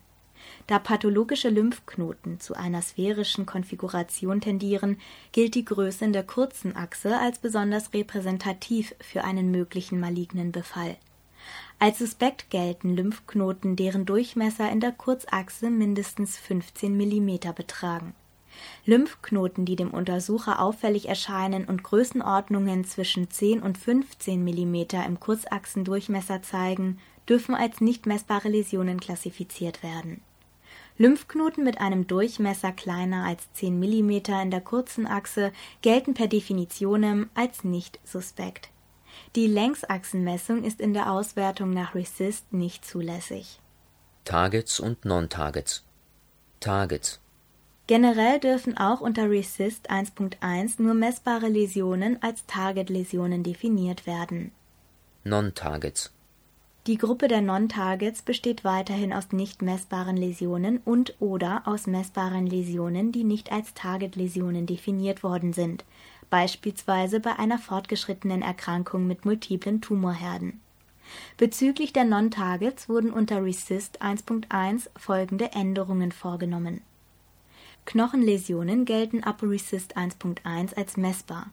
Da 0.65 0.80
pathologische 0.80 1.50
Lymphknoten 1.50 2.39
zu 2.39 2.56
einer 2.56 2.82
sphärischen 2.82 3.46
Konfiguration 3.46 4.41
tendieren, 4.41 4.98
gilt 5.32 5.53
die 5.53 5.65
Größe 5.65 6.06
in 6.06 6.13
der 6.13 6.24
kurzen 6.24 6.75
Achse 6.75 7.20
als 7.20 7.38
besonders 7.38 7.94
repräsentativ 7.94 8.96
für 9.00 9.24
einen 9.24 9.51
möglichen 9.51 10.00
malignen 10.00 10.51
Befall. 10.51 10.98
Als 11.77 12.00
suspekt 12.00 12.50
gelten 12.50 12.96
Lymphknoten, 12.96 13.75
deren 13.75 14.08
Durchmesser 14.08 14.72
in 14.72 14.80
der 14.80 14.91
Kurzachse 14.91 15.70
mindestens 15.70 16.39
15 16.39 16.98
mm 16.98 17.53
betragen 17.56 18.15
Lymphknoten, 18.86 19.65
die 19.65 19.75
dem 19.75 19.91
Untersucher 19.91 20.62
auffällig 20.62 21.08
erscheinen 21.08 21.65
und 21.65 21.84
Größenordnungen 21.84 22.86
zwischen 22.86 23.30
10 23.30 23.62
und 23.62 23.77
15 23.77 24.44
mm 24.44 24.75
im 25.06 25.20
Kurzachsendurchmesser 25.20 26.41
zeigen, 26.41 27.00
dürfen 27.30 27.56
als 27.56 27.82
nicht 27.82 28.06
messbare 28.06 28.50
Läsionen 28.50 29.00
klassifiziert 29.00 29.84
werden. 29.84 30.22
Lymphknoten 30.98 31.63
mit 31.63 31.80
einem 31.80 32.08
Durchmesser 32.08 32.72
kleiner 32.72 33.24
als 33.24 33.51
10 33.53 33.80
mm 33.80 34.12
in 34.44 34.51
der 34.51 34.62
kurzen 34.62 35.08
Achse 35.08 35.51
gelten 35.82 36.13
per 36.13 36.27
Definitionem 36.27 37.30
als 37.34 37.63
nicht 37.63 38.00
suspekt. 38.03 38.70
Die 39.36 39.48
Längsachsenmessung 39.48 40.63
ist 40.63 40.82
in 40.82 40.94
der 40.94 41.12
Auswertung 41.12 41.72
nach 41.72 41.96
RECIST 41.96 42.51
nicht 42.51 42.86
zulässig. 42.86 43.60
Targets 44.25 44.80
und 44.80 45.06
Non-Targets 45.06 45.84
Targets 46.60 47.21
Generell 47.91 48.39
dürfen 48.39 48.77
auch 48.77 49.01
unter 49.01 49.29
RECIST 49.29 49.91
1.1 49.91 50.81
nur 50.81 50.93
messbare 50.93 51.50
Läsionen 51.50 52.24
als 52.24 52.45
Target-Läsionen 52.45 53.43
definiert 53.43 54.07
werden. 54.07 54.53
Non-Targets 55.25 56.13
Die 56.88 56.98
Gruppe 56.98 57.27
der 57.27 57.41
Non-Targets 57.41 58.21
besteht 58.21 58.63
weiterhin 58.63 59.12
aus 59.12 59.33
nicht 59.33 59.62
messbaren 59.62 60.15
Läsionen 60.15 60.77
und/oder 60.86 61.63
aus 61.65 61.86
messbaren 61.86 62.48
Läsionen, 62.48 63.12
die 63.12 63.25
nicht 63.25 63.51
als 63.51 63.74
Target-Läsionen 63.74 64.67
definiert 64.67 65.21
worden 65.21 65.51
sind, 65.51 65.83
beispielsweise 66.29 67.19
bei 67.19 67.38
einer 67.38 67.60
fortgeschrittenen 67.60 68.41
Erkrankung 68.41 69.05
mit 69.05 69.25
multiplen 69.25 69.81
Tumorherden. 69.81 70.62
Bezüglich 71.36 71.91
der 71.91 72.05
Non-Targets 72.05 72.88
wurden 72.88 73.12
unter 73.12 73.43
RECIST 73.43 74.01
1.1 74.01 74.88
folgende 74.95 75.51
Änderungen 75.51 76.13
vorgenommen 76.13 76.79
Knochenläsionen 77.85 78.85
gelten 78.85 79.23
ab 79.23 79.41
RECIST 79.43 79.97
1.1 79.97 80.75
als 80.75 80.97
messbar. 80.97 81.51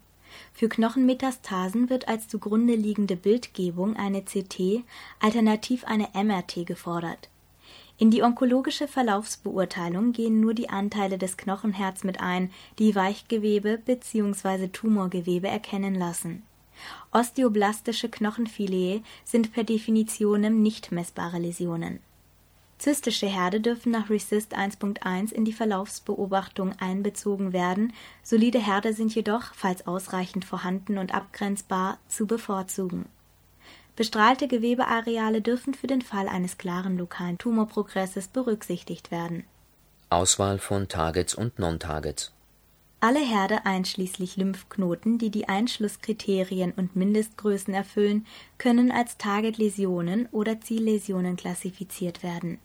Für 0.52 0.68
Knochenmetastasen 0.68 1.90
wird 1.90 2.06
als 2.06 2.28
zugrunde 2.28 2.74
liegende 2.74 3.16
Bildgebung 3.16 3.96
eine 3.96 4.22
CT, 4.22 4.84
alternativ 5.20 5.84
eine 5.84 6.08
MRT 6.14 6.66
gefordert. 6.66 7.28
In 7.96 8.10
die 8.10 8.22
onkologische 8.22 8.86
Verlaufsbeurteilung 8.86 10.12
gehen 10.12 10.40
nur 10.40 10.54
die 10.54 10.68
Anteile 10.68 11.18
des 11.18 11.36
Knochenherz 11.36 12.04
mit 12.04 12.20
ein, 12.20 12.52
die 12.78 12.94
Weichgewebe 12.94 13.78
bzw. 13.78 14.68
Tumorgewebe 14.68 15.48
erkennen 15.48 15.96
lassen. 15.96 16.44
Osteoblastische 17.10 18.08
Knochenfilet 18.08 19.02
sind 19.24 19.52
per 19.52 19.64
Definitionem 19.64 20.62
nicht 20.62 20.92
messbare 20.92 21.38
Läsionen 21.38 21.98
Zystische 22.78 23.26
Herde 23.26 23.60
dürfen 23.60 23.90
nach 23.90 24.08
RECIST 24.08 24.56
1.1 24.56 25.32
in 25.32 25.44
die 25.44 25.52
Verlaufsbeobachtung 25.52 26.74
einbezogen 26.78 27.52
werden, 27.52 27.92
solide 28.22 28.64
Herde 28.64 28.92
sind 28.92 29.14
jedoch, 29.14 29.52
falls 29.54 29.86
ausreichend 29.86 30.44
vorhanden 30.44 30.98
und 30.98 31.12
abgrenzbar, 31.12 31.98
zu 32.08 32.26
bevorzugen. 32.26 33.06
Bestrahlte 33.96 34.46
Gewebeareale 34.46 35.42
dürfen 35.42 35.74
für 35.74 35.88
den 35.88 36.02
Fall 36.02 36.28
eines 36.28 36.56
klaren 36.56 36.96
lokalen 36.96 37.36
Tumorprogresses 37.36 38.28
berücksichtigt 38.28 39.10
werden. 39.10 39.44
Auswahl 40.08 40.58
von 40.58 40.86
Targets 40.86 41.34
und 41.34 41.58
Non-Targets 41.58 42.32
alle 43.00 43.20
Herde 43.20 43.64
einschließlich 43.64 44.36
Lymphknoten, 44.36 45.18
die 45.18 45.30
die 45.30 45.48
Einschlusskriterien 45.48 46.72
und 46.72 46.96
Mindestgrößen 46.96 47.72
erfüllen, 47.72 48.26
können 48.58 48.90
als 48.90 49.16
Target-Läsionen 49.18 50.26
oder 50.32 50.60
Zielläsionen 50.60 51.36
klassifiziert 51.36 52.24
werden. 52.24 52.58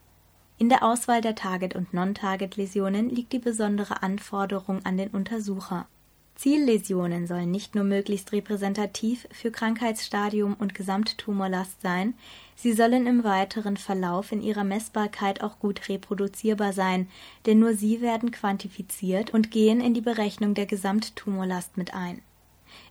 In 0.64 0.70
der 0.70 0.82
Auswahl 0.82 1.20
der 1.20 1.36
Target- 1.36 1.76
und 1.76 1.94
Non-Target-Läsionen 1.94 3.10
liegt 3.10 3.34
die 3.34 3.40
besondere 3.40 4.02
Anforderung 4.02 4.80
an 4.86 4.96
den 4.96 5.10
Untersucher 5.10 5.88
Zielläsionen 6.36 7.28
sollen 7.28 7.52
nicht 7.52 7.76
nur 7.76 7.84
möglichst 7.84 8.32
repräsentativ 8.32 9.28
für 9.30 9.52
Krankheitsstadium 9.52 10.54
und 10.54 10.74
Gesamttumorlast 10.74 11.82
sein, 11.82 12.14
sie 12.56 12.72
sollen 12.72 13.08
im 13.08 13.26
weiteren 13.26 13.76
Verlauf 13.76 14.32
in 14.32 14.42
ihrer 14.42 14.64
Messbarkeit 14.64 15.44
auch 15.44 15.60
gut 15.60 15.90
reproduzierbar 15.90 16.72
sein, 16.72 17.10
denn 17.46 17.60
nur 17.60 17.74
sie 17.74 18.00
werden 18.00 18.32
quantifiziert 18.32 19.34
und 19.34 19.52
gehen 19.52 19.82
in 19.82 19.94
die 19.94 20.00
Berechnung 20.00 20.54
der 20.54 20.66
Gesamttumorlast 20.66 21.76
mit 21.76 21.94
ein. 21.94 22.22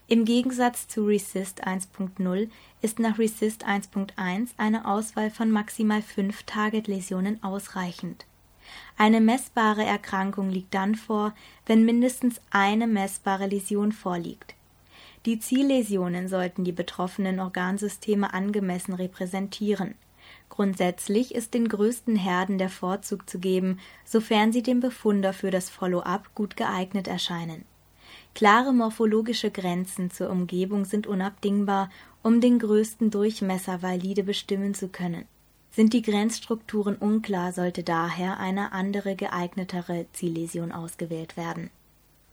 Im 0.07 0.25
Gegensatz 0.25 0.87
zu 0.87 1.05
RECIST 1.05 1.65
1.0 1.65 2.49
ist 2.81 2.99
nach 2.99 3.17
RECIST 3.17 3.65
1.1 3.65 4.49
eine 4.57 4.87
Auswahl 4.87 5.29
von 5.29 5.49
maximal 5.49 6.01
fünf 6.01 6.43
Target-Läsionen 6.43 7.41
ausreichend 7.43 8.25
eine 8.97 9.21
messbare 9.21 9.83
Erkrankung 9.83 10.49
liegt 10.49 10.73
dann 10.73 10.95
vor, 10.95 11.33
wenn 11.65 11.85
mindestens 11.85 12.39
eine 12.51 12.87
messbare 12.87 13.47
Läsion 13.47 13.91
vorliegt. 13.91 14.55
Die 15.25 15.39
Zielläsionen 15.39 16.27
sollten 16.27 16.63
die 16.63 16.71
betroffenen 16.71 17.39
Organsysteme 17.39 18.33
angemessen 18.33 18.93
repräsentieren. 18.93 19.95
Grundsätzlich 20.49 21.33
ist 21.33 21.53
den 21.53 21.67
größten 21.67 22.15
Herden 22.15 22.57
der 22.57 22.69
Vorzug 22.69 23.29
zu 23.29 23.39
geben, 23.39 23.79
sofern 24.05 24.51
sie 24.51 24.61
dem 24.61 24.79
Befunder 24.79 25.33
für 25.33 25.49
das 25.49 25.69
Follow-up 25.69 26.35
gut 26.35 26.55
geeignet 26.55 27.07
erscheinen. 27.07 27.65
Klare 28.35 28.73
morphologische 28.73 29.51
Grenzen 29.51 30.09
zur 30.09 30.29
Umgebung 30.29 30.85
sind 30.85 31.05
unabdingbar, 31.05 31.91
um 32.23 32.41
den 32.41 32.57
größten 32.57 33.11
Durchmesser 33.11 33.81
valide 33.81 34.23
bestimmen 34.23 34.73
zu 34.73 34.87
können. 34.87 35.25
Sind 35.71 35.93
die 35.93 36.01
Grenzstrukturen 36.01 36.95
unklar, 36.95 37.51
sollte 37.51 37.83
daher 37.83 38.39
eine 38.39 38.71
andere 38.71 39.15
geeignetere 39.15 40.05
Zielläsion 40.13 40.71
ausgewählt 40.71 41.37
werden. 41.37 41.69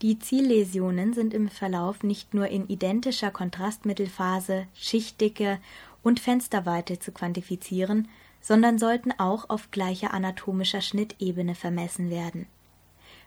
Die 0.01 0.17
Zielläsionen 0.17 1.13
sind 1.13 1.33
im 1.33 1.49
Verlauf 1.49 2.01
nicht 2.01 2.33
nur 2.33 2.47
in 2.47 2.67
identischer 2.67 3.29
Kontrastmittelphase, 3.29 4.65
Schichtdicke 4.73 5.59
und 6.01 6.19
Fensterweite 6.19 6.97
zu 6.97 7.11
quantifizieren, 7.11 8.07
sondern 8.41 8.79
sollten 8.79 9.11
auch 9.19 9.49
auf 9.49 9.69
gleicher 9.69 10.13
anatomischer 10.13 10.81
Schnittebene 10.81 11.53
vermessen 11.53 12.09
werden. 12.09 12.47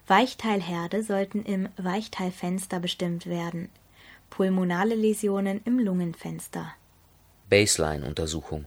Weichteilherde 0.07 1.03
sollten 1.03 1.43
im 1.45 1.69
Weichteilfenster 1.77 2.81
bestimmt 2.81 3.27
werden, 3.27 3.69
pulmonale 4.31 4.95
Läsionen 4.95 5.61
im 5.65 5.79
Lungenfenster. 5.79 6.75
Baseline-Untersuchung 7.49 8.67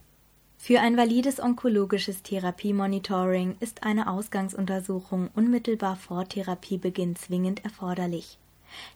für 0.60 0.82
ein 0.82 0.98
valides 0.98 1.39
onkologisches 1.39 2.24
Therapiemonitoring 2.24 3.56
ist 3.60 3.84
eine 3.84 4.10
Ausgangsuntersuchung 4.10 5.29
unmittelbar 5.34 5.96
vor 5.96 6.27
Therapiebeginn 6.27 7.15
zwingend 7.15 7.63
erforderlich. 7.63 8.38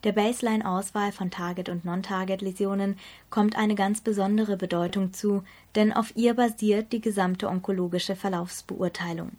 Der 0.03 0.11
Baseline-Auswahl 0.11 1.11
von 1.13 1.31
Target- 1.31 1.69
und 1.69 1.85
Non-Target-Läsionen 1.85 2.97
kommt 3.29 3.55
eine 3.55 3.75
ganz 3.75 4.01
besondere 4.01 4.57
Bedeutung 4.57 5.13
zu, 5.13 5.43
denn 5.75 5.93
auf 5.93 6.15
ihr 6.17 6.33
basiert 6.33 6.91
die 6.91 6.99
gesamte 6.99 7.47
onkologische 7.47 8.17
Verlaufsbeurteilung. 8.17 9.31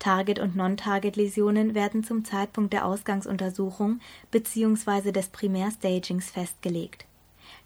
Target- 0.00 0.40
und 0.40 0.56
Non-Target-Läsionen 0.56 1.76
werden 1.76 2.02
zum 2.02 2.24
Zeitpunkt 2.24 2.72
der 2.72 2.84
Ausgangsuntersuchung 2.84 4.00
bzw. 4.32 5.12
des 5.12 5.28
Primärstagings 5.28 6.30
festgelegt 6.30 7.06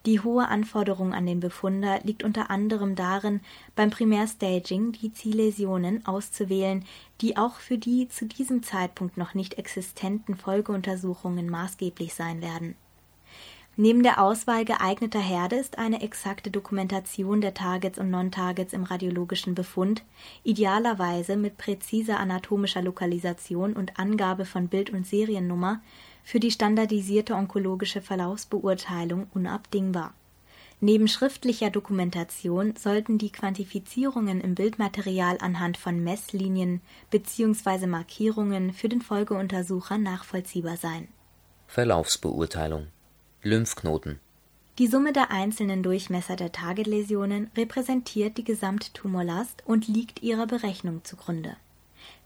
die 0.06 0.20
hohe 0.20 0.48
Anforderung 0.48 1.14
an 1.14 1.24
den 1.24 1.40
Befunder 1.40 2.00
liegt 2.02 2.24
unter 2.24 2.50
anderem 2.50 2.94
darin, 2.94 3.40
beim 3.74 3.88
Primärstaging 3.88 4.92
die 4.92 5.14
Zielläsionen 5.14 6.04
auszuwählen, 6.06 6.84
die 7.22 7.38
auch 7.38 7.54
für 7.54 7.78
die 7.78 8.08
zu 8.08 8.26
diesem 8.26 8.62
Zeitpunkt 8.62 9.16
noch 9.16 9.32
nicht 9.32 9.54
existenten 9.54 10.36
Folgeuntersuchungen 10.36 11.48
maßgeblich 11.48 12.12
sein 12.12 12.42
werden. 12.42 12.76
Neben 13.76 14.04
der 14.04 14.22
Auswahl 14.22 14.64
geeigneter 14.64 15.18
Herde 15.18 15.56
ist 15.56 15.78
eine 15.78 16.00
exakte 16.00 16.52
Dokumentation 16.52 17.40
der 17.40 17.54
Targets 17.54 17.98
und 17.98 18.08
Non-Targets 18.08 18.72
im 18.72 18.84
radiologischen 18.84 19.56
Befund, 19.56 20.04
idealerweise 20.44 21.36
mit 21.36 21.58
präziser 21.58 22.20
anatomischer 22.20 22.82
Lokalisation 22.82 23.72
und 23.72 23.98
Angabe 23.98 24.44
von 24.44 24.68
Bild- 24.68 24.90
und 24.90 25.04
Seriennummer, 25.06 25.80
für 26.22 26.38
die 26.38 26.52
standardisierte 26.52 27.34
onkologische 27.34 28.00
Verlaufsbeurteilung 28.00 29.26
unabdingbar. 29.34 30.14
Neben 30.80 31.08
schriftlicher 31.08 31.70
Dokumentation 31.70 32.76
sollten 32.76 33.18
die 33.18 33.32
Quantifizierungen 33.32 34.40
im 34.40 34.54
Bildmaterial 34.54 35.38
anhand 35.40 35.78
von 35.78 36.02
Messlinien 36.02 36.80
bzw. 37.10 37.86
Markierungen 37.86 38.72
für 38.72 38.88
den 38.88 39.02
Folgeuntersucher 39.02 39.98
nachvollziehbar 39.98 40.76
sein. 40.76 41.08
Verlaufsbeurteilung 41.66 42.86
Lymphknoten 43.46 44.20
Die 44.78 44.86
Summe 44.86 45.12
der 45.12 45.30
einzelnen 45.30 45.82
Durchmesser 45.82 46.34
der 46.34 46.50
Targetläsionen 46.50 47.50
repräsentiert 47.56 48.38
die 48.38 48.44
Gesamttumorlast 48.44 49.62
und 49.66 49.86
liegt 49.86 50.22
ihrer 50.22 50.46
Berechnung 50.46 51.04
zugrunde 51.04 51.56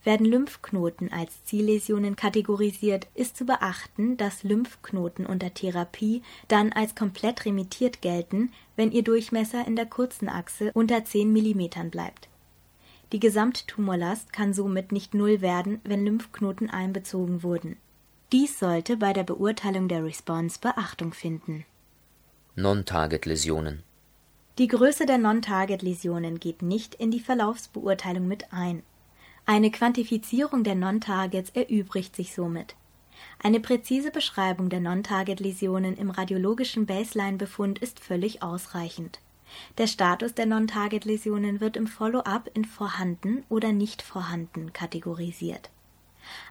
werden 0.03 0.25
Lymphknoten 0.25 1.11
als 1.11 1.43
Zielläsionen 1.43 2.15
kategorisiert, 2.15 3.07
ist 3.15 3.35
zu 3.35 3.45
beachten, 3.45 4.17
dass 4.17 4.43
Lymphknoten 4.43 5.25
unter 5.25 5.53
Therapie 5.53 6.21
dann 6.47 6.71
als 6.71 6.95
komplett 6.95 7.45
remittiert 7.45 8.01
gelten, 8.01 8.51
wenn 8.75 8.91
ihr 8.91 9.03
Durchmesser 9.03 9.67
in 9.67 9.75
der 9.75 9.85
kurzen 9.85 10.29
Achse 10.29 10.71
unter 10.73 11.03
10 11.03 11.31
mm 11.31 11.89
bleibt. 11.89 12.29
Die 13.11 13.19
Gesamttumorlast 13.19 14.31
kann 14.31 14.53
somit 14.53 14.91
nicht 14.91 15.13
null 15.13 15.41
werden, 15.41 15.81
wenn 15.83 16.05
Lymphknoten 16.05 16.69
einbezogen 16.69 17.43
wurden. 17.43 17.77
Dies 18.31 18.59
sollte 18.59 18.97
bei 18.97 19.13
der 19.13 19.23
Beurteilung 19.23 19.87
der 19.87 20.03
Response 20.03 20.59
Beachtung 20.59 21.13
finden. 21.13 21.65
Non-Target-Läsionen 22.55 23.83
Die 24.57 24.67
Größe 24.67 25.05
der 25.05 25.17
Non-Target-Läsionen 25.17 26.39
geht 26.39 26.61
nicht 26.61 26.95
in 26.95 27.11
die 27.11 27.21
Verlaufsbeurteilung 27.21 28.27
mit 28.27 28.51
ein 28.53 28.83
eine 29.49 29.71
Quantifizierung 29.71 30.63
der 30.63 30.75
Non-Targets 30.75 31.49
erübrigt 31.55 32.15
sich 32.15 32.35
somit. 32.35 32.75
Eine 33.41 33.59
präzise 33.59 34.11
Beschreibung 34.11 34.69
der 34.69 34.79
Non-Target-Läsionen 34.79 35.97
im 35.97 36.11
radiologischen 36.11 36.85
Baseline-Befund 36.85 37.79
ist 37.79 37.99
völlig 37.99 38.43
ausreichend. 38.43 39.21
Der 39.79 39.87
Status 39.87 40.35
der 40.35 40.45
Non-Target-Läsionen 40.45 41.61
wird 41.61 41.77
im 41.77 41.87
Follow-up 41.87 42.51
in 42.53 42.63
vorhanden 42.63 43.43
oder 43.49 43.71
nicht 43.71 44.03
vorhanden 44.03 44.71
kategorisiert. 44.71 45.71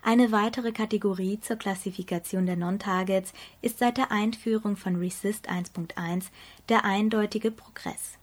Eine 0.02 0.32
weitere 0.32 0.72
Kategorie 0.72 1.40
zur 1.40 1.56
Klassifikation 1.56 2.46
der 2.46 2.56
Non-Targets 2.56 3.32
ist 3.62 3.78
seit 3.78 3.96
der 3.96 4.10
Einführung 4.10 4.76
von 4.76 4.96
RECIST 4.96 5.50
1.1 5.50 6.26
der 6.68 6.84
eindeutige 6.84 7.50
Progress 7.50 8.18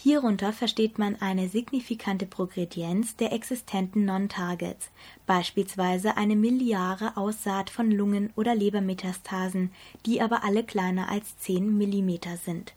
Hierunter 0.00 0.52
versteht 0.52 0.96
man 0.96 1.16
eine 1.20 1.48
signifikante 1.48 2.24
Progredienz 2.24 3.16
der 3.16 3.32
existenten 3.32 4.04
Non-Targets, 4.04 4.90
beispielsweise 5.26 6.16
eine 6.16 6.36
miliare 6.36 7.16
Aussaat 7.16 7.68
von 7.68 7.90
Lungen- 7.90 8.32
oder 8.36 8.54
Lebermetastasen, 8.54 9.72
die 10.06 10.20
aber 10.20 10.44
alle 10.44 10.62
kleiner 10.62 11.08
als 11.08 11.36
10 11.38 11.76
mm 11.76 12.10
sind. 12.44 12.74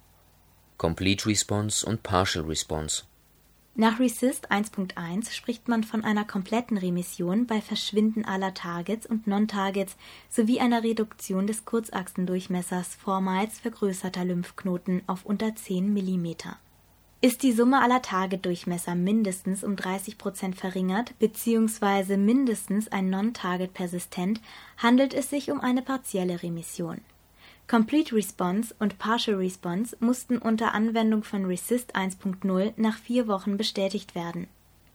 Complete 0.79 1.27
Response 1.27 1.85
und 1.85 2.01
Partial 2.01 2.45
Response 2.45 3.03
Nach 3.73 3.99
RECIST 3.99 4.51
1.1 4.51 5.31
spricht 5.31 5.67
man 5.67 5.83
von 5.83 6.03
einer 6.03 6.25
kompletten 6.25 6.77
Remission 6.77 7.47
bei 7.47 7.61
Verschwinden 7.61 8.25
aller 8.25 8.53
Targets 8.53 9.05
und 9.05 9.27
Non-Targets 9.27 9.95
sowie 10.29 10.59
einer 10.59 10.83
Reduktion 10.83 11.47
des 11.47 11.63
Kurzachsendurchmessers 11.63 12.95
vormals 12.95 13.59
vergrößerter 13.59 14.25
Lymphknoten 14.25 15.03
auf 15.07 15.25
unter 15.25 15.55
10 15.55 15.93
mm 15.93 16.35
ist 17.23 17.43
die 17.43 17.51
Summe 17.51 17.83
aller 17.83 18.01
Target-Durchmesser 18.01 18.95
mindestens 18.95 19.63
um 19.63 19.75
30 19.75 20.17
Prozent 20.17 20.55
verringert 20.55 21.13
bzw. 21.19 22.17
mindestens 22.17 22.87
ein 22.91 23.11
Non-Target 23.11 23.75
persistent, 23.75 24.41
handelt 24.77 25.13
es 25.13 25.29
sich 25.29 25.51
um 25.51 25.59
eine 25.59 25.83
partielle 25.83 26.41
Remission. 26.41 26.99
Complete 27.67 28.15
Response 28.15 28.75
und 28.79 28.99
Partial 28.99 29.37
Response 29.37 29.95
mussten 29.99 30.37
unter 30.37 30.73
Anwendung 30.73 31.23
von 31.23 31.45
RECIST 31.45 31.95
1.0 31.95 32.73
nach 32.75 32.97
vier 32.97 33.27
Wochen 33.27 33.57
bestätigt 33.57 34.13
werden. 34.13 34.47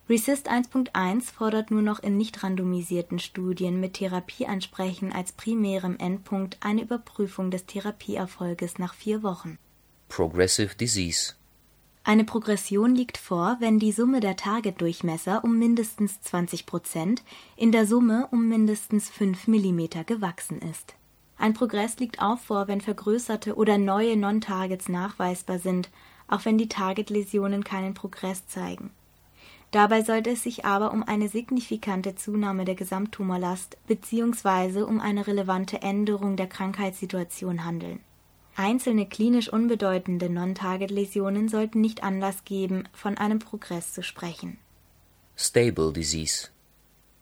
RECIST 0.08 0.48
1.1 0.48 1.32
fordert 1.32 1.72
nur 1.72 1.82
noch 1.82 1.98
in 1.98 2.16
nicht 2.16 2.44
randomisierten 2.44 3.18
Studien 3.18 3.80
mit 3.80 3.94
Therapieansprechen 3.94 5.12
als 5.12 5.32
primärem 5.32 5.96
Endpunkt 5.98 6.58
eine 6.60 6.82
Überprüfung 6.82 7.50
des 7.50 7.66
Therapieerfolges 7.66 8.78
nach 8.78 8.94
vier 8.94 9.24
Wochen. 9.24 9.58
Progressive 10.08 10.76
Disease 10.76 11.34
Eine 12.04 12.22
Progression 12.22 12.94
liegt 12.94 13.18
vor, 13.18 13.56
wenn 13.58 13.80
die 13.80 13.90
Summe 13.90 14.20
der 14.20 14.36
Targetdurchmesser 14.36 15.42
um 15.42 15.58
mindestens 15.58 16.20
20 16.20 16.66
Prozent 16.66 17.24
in 17.56 17.72
der 17.72 17.84
Summe 17.84 18.28
um 18.30 18.48
mindestens 18.48 19.10
5 19.10 19.48
mm 19.48 20.04
gewachsen 20.06 20.60
ist. 20.60 20.94
Ein 21.38 21.54
Progress 21.54 21.98
liegt 21.98 22.20
auch 22.20 22.38
vor, 22.38 22.68
wenn 22.68 22.80
vergrößerte 22.80 23.56
oder 23.56 23.78
neue 23.78 24.16
Non-Targets 24.16 24.88
nachweisbar 24.88 25.58
sind, 25.58 25.90
auch 26.28 26.44
wenn 26.44 26.58
die 26.58 26.68
Target-Läsionen 26.68 27.62
keinen 27.64 27.94
Progress 27.94 28.46
zeigen. 28.46 28.90
Dabei 29.70 30.02
sollte 30.02 30.30
es 30.30 30.42
sich 30.42 30.64
aber 30.64 30.92
um 30.92 31.02
eine 31.02 31.28
signifikante 31.28 32.14
Zunahme 32.14 32.64
der 32.64 32.76
Gesamttumorlast 32.76 33.76
bzw. 33.86 34.82
um 34.82 35.00
eine 35.00 35.26
relevante 35.26 35.82
Änderung 35.82 36.36
der 36.36 36.46
Krankheitssituation 36.46 37.64
handeln 37.64 38.00
Einzelne 38.58 39.06
klinisch 39.06 39.52
unbedeutende 39.52 40.30
Non-Target-Läsionen 40.30 41.48
sollten 41.48 41.82
nicht 41.82 42.02
Anlass 42.02 42.44
geben, 42.46 42.88
von 42.94 43.18
einem 43.18 43.38
Progress 43.38 43.92
zu 43.92 44.02
sprechen. 44.02 44.56
Stable 45.36 45.92
Disease 45.92 46.48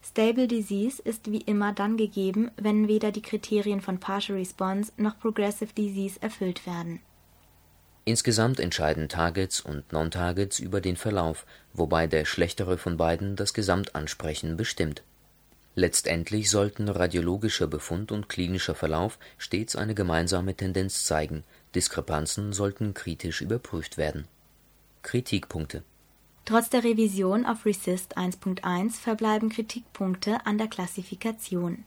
Stable 0.04 0.46
Disease 0.46 1.00
ist 1.02 1.32
wie 1.32 1.40
immer 1.40 1.72
dann 1.72 1.96
gegeben, 1.96 2.50
wenn 2.56 2.88
weder 2.88 3.10
die 3.10 3.22
Kriterien 3.22 3.80
von 3.80 3.98
Partial 3.98 4.38
Response 4.38 4.92
noch 4.96 5.18
Progressive 5.18 5.72
Disease 5.72 6.20
erfüllt 6.20 6.66
werden. 6.66 7.00
Insgesamt 8.04 8.60
entscheiden 8.60 9.08
Targets 9.08 9.60
und 9.60 9.90
Non-Targets 9.92 10.58
über 10.58 10.82
den 10.82 10.96
Verlauf, 10.96 11.46
wobei 11.72 12.06
der 12.06 12.26
schlechtere 12.26 12.76
von 12.76 12.98
beiden 12.98 13.34
das 13.34 13.54
Gesamtansprechen 13.54 14.58
bestimmt 14.58 15.02
Letztendlich 15.76 16.50
sollten 16.50 16.88
radiologischer 16.88 17.66
Befund 17.66 18.12
und 18.12 18.28
klinischer 18.28 18.76
Verlauf 18.76 19.18
stets 19.38 19.74
eine 19.74 19.94
gemeinsame 19.94 20.54
Tendenz 20.54 21.04
zeigen, 21.04 21.42
Diskrepanzen 21.74 22.52
sollten 22.52 22.94
kritisch 22.94 23.40
überprüft 23.40 23.96
werden. 23.96 24.28
Kritikpunkte 25.02 25.82
Trotz 26.44 26.68
der 26.68 26.84
Revision 26.84 27.46
auf 27.46 27.64
RECIST 27.64 28.18
1.1 28.18 29.00
verbleiben 29.00 29.48
Kritikpunkte 29.48 30.44
an 30.44 30.58
der 30.58 30.68
Klassifikation. 30.68 31.84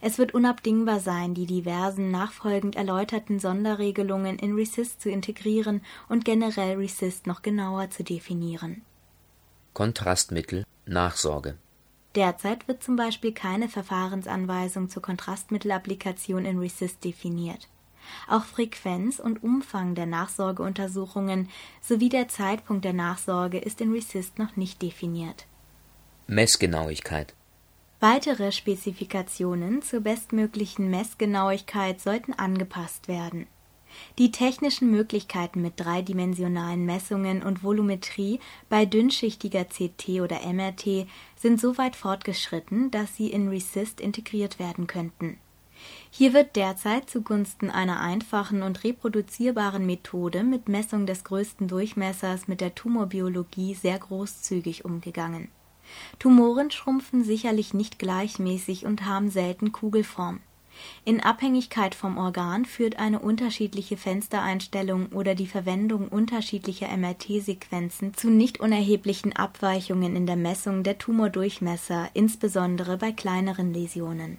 Es 0.00 0.18
wird 0.18 0.32
unabdingbar 0.32 1.00
sein, 1.00 1.34
die 1.34 1.46
diversen 1.46 2.12
nachfolgend 2.12 2.76
erläuterten 2.76 3.40
Sonderregelungen 3.40 4.38
in 4.38 4.54
RECIST 4.54 5.02
zu 5.02 5.10
integrieren 5.10 5.82
und 6.08 6.24
generell 6.24 6.76
RECIST 6.76 7.26
noch 7.26 7.42
genauer 7.42 7.90
zu 7.90 8.04
definieren. 8.04 8.82
Kontrastmittel 9.74 10.64
Nachsorge 10.86 11.56
Derzeit 12.14 12.66
wird 12.68 12.82
zum 12.82 12.96
Beispiel 12.96 13.32
keine 13.32 13.68
Verfahrensanweisung 13.68 14.88
zur 14.88 15.02
Kontrastmittelapplikation 15.02 16.46
in 16.46 16.58
RECIST 16.58 17.04
definiert. 17.04 17.68
Auch 18.28 18.44
Frequenz 18.44 19.18
und 19.18 19.42
Umfang 19.42 19.94
der 19.94 20.06
Nachsorgeuntersuchungen 20.06 21.48
sowie 21.80 22.08
der 22.08 22.28
Zeitpunkt 22.28 22.84
der 22.84 22.92
Nachsorge 22.92 23.58
ist 23.58 23.80
in 23.80 23.92
RECIST 23.92 24.38
noch 24.38 24.56
nicht 24.56 24.82
definiert. 24.82 25.46
Messgenauigkeit 26.26 27.34
Weitere 28.00 28.52
Spezifikationen 28.52 29.80
zur 29.82 30.00
bestmöglichen 30.00 30.90
Messgenauigkeit 30.90 32.00
sollten 32.00 32.34
angepasst 32.34 33.08
werden 33.08 33.46
die 34.18 34.30
technischen 34.30 34.90
Möglichkeiten 34.90 35.62
mit 35.62 35.74
dreidimensionalen 35.76 36.84
Messungen 36.84 37.42
und 37.42 37.62
Volumetrie 37.62 38.40
bei 38.68 38.86
dünnschichtiger 38.86 39.64
CT 39.64 40.20
oder 40.20 40.40
MRT 40.46 41.06
sind 41.36 41.60
so 41.60 41.78
weit 41.78 41.96
fortgeschritten, 41.96 42.90
dass 42.90 43.16
sie 43.16 43.30
in 43.30 43.48
RECIST 43.48 44.00
integriert 44.00 44.58
werden 44.58 44.86
könnten. 44.86 45.38
Hier 46.10 46.32
wird 46.32 46.56
derzeit 46.56 47.10
zugunsten 47.10 47.70
einer 47.70 48.00
einfachen 48.00 48.62
und 48.62 48.84
reproduzierbaren 48.84 49.84
Methode 49.84 50.44
mit 50.44 50.68
Messung 50.68 51.06
des 51.06 51.24
größten 51.24 51.68
Durchmessers 51.68 52.48
mit 52.48 52.60
der 52.60 52.74
Tumorbiologie 52.74 53.74
sehr 53.74 53.98
großzügig 53.98 54.84
umgegangen. 54.84 55.48
Tumoren 56.18 56.70
schrumpfen 56.70 57.22
sicherlich 57.22 57.74
nicht 57.74 57.98
gleichmäßig 57.98 58.86
und 58.86 59.04
haben 59.04 59.30
selten 59.30 59.72
Kugelform 59.72 60.40
in 61.04 61.20
Abhängigkeit 61.20 61.94
vom 61.94 62.18
Organ 62.18 62.64
führt 62.64 62.98
eine 62.98 63.20
unterschiedliche 63.20 63.96
Fenstereinstellung 63.96 65.06
oder 65.12 65.34
die 65.34 65.46
Verwendung 65.46 66.08
unterschiedlicher 66.08 66.88
MRT-Sequenzen 66.96 68.14
zu 68.14 68.30
nicht 68.30 68.60
unerheblichen 68.60 69.34
Abweichungen 69.34 70.16
in 70.16 70.26
der 70.26 70.36
Messung 70.36 70.82
der 70.82 70.98
Tumordurchmesser, 70.98 72.10
insbesondere 72.14 72.96
bei 72.98 73.12
kleineren 73.12 73.72
Läsionen. 73.72 74.38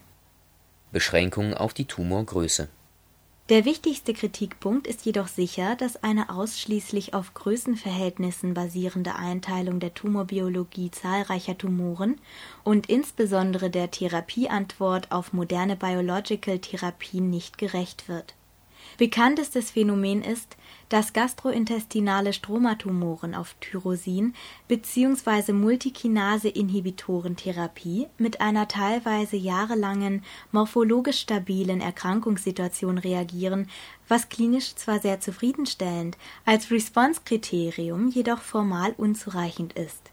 Beschränkung 0.97 1.53
auf 1.53 1.75
die 1.75 1.85
Tumorgröße. 1.85 2.69
Der 3.49 3.65
wichtigste 3.65 4.15
Kritikpunkt 4.15 4.87
ist 4.87 5.05
jedoch 5.05 5.27
sicher, 5.27 5.75
dass 5.75 6.03
eine 6.03 6.31
ausschließlich 6.31 7.13
auf 7.13 7.35
Größenverhältnissen 7.35 8.55
basierende 8.55 9.13
Einteilung 9.13 9.79
der 9.79 9.93
Tumorbiologie 9.93 10.89
zahlreicher 10.89 11.55
Tumoren 11.55 12.19
und 12.63 12.89
insbesondere 12.89 13.69
der 13.69 13.91
Therapieantwort 13.91 15.11
auf 15.11 15.33
moderne 15.33 15.75
Biological-Therapien 15.75 17.29
nicht 17.29 17.59
gerecht 17.59 18.09
wird 18.09 18.33
Bekanntestes 18.97 19.71
Phänomen 19.71 20.21
ist, 20.23 20.57
dass 20.89 21.13
gastrointestinale 21.13 22.33
Stromatumoren 22.33 23.35
auf 23.35 23.55
Tyrosin 23.61 24.33
bzw. 24.67 25.53
Multikinase-Inhibitoren-Therapie 25.53 28.07
mit 28.17 28.41
einer 28.41 28.67
teilweise 28.67 29.37
jahrelangen 29.37 30.23
morphologisch 30.51 31.19
stabilen 31.19 31.79
Erkrankungssituation 31.79 32.97
reagieren, 32.97 33.69
was 34.07 34.29
klinisch 34.29 34.73
zwar 34.73 34.99
sehr 34.99 35.19
zufriedenstellend, 35.19 36.17
als 36.45 36.71
Response-Kriterium 36.71 38.09
jedoch 38.09 38.41
formal 38.41 38.95
unzureichend 38.97 39.73
ist 39.73 40.09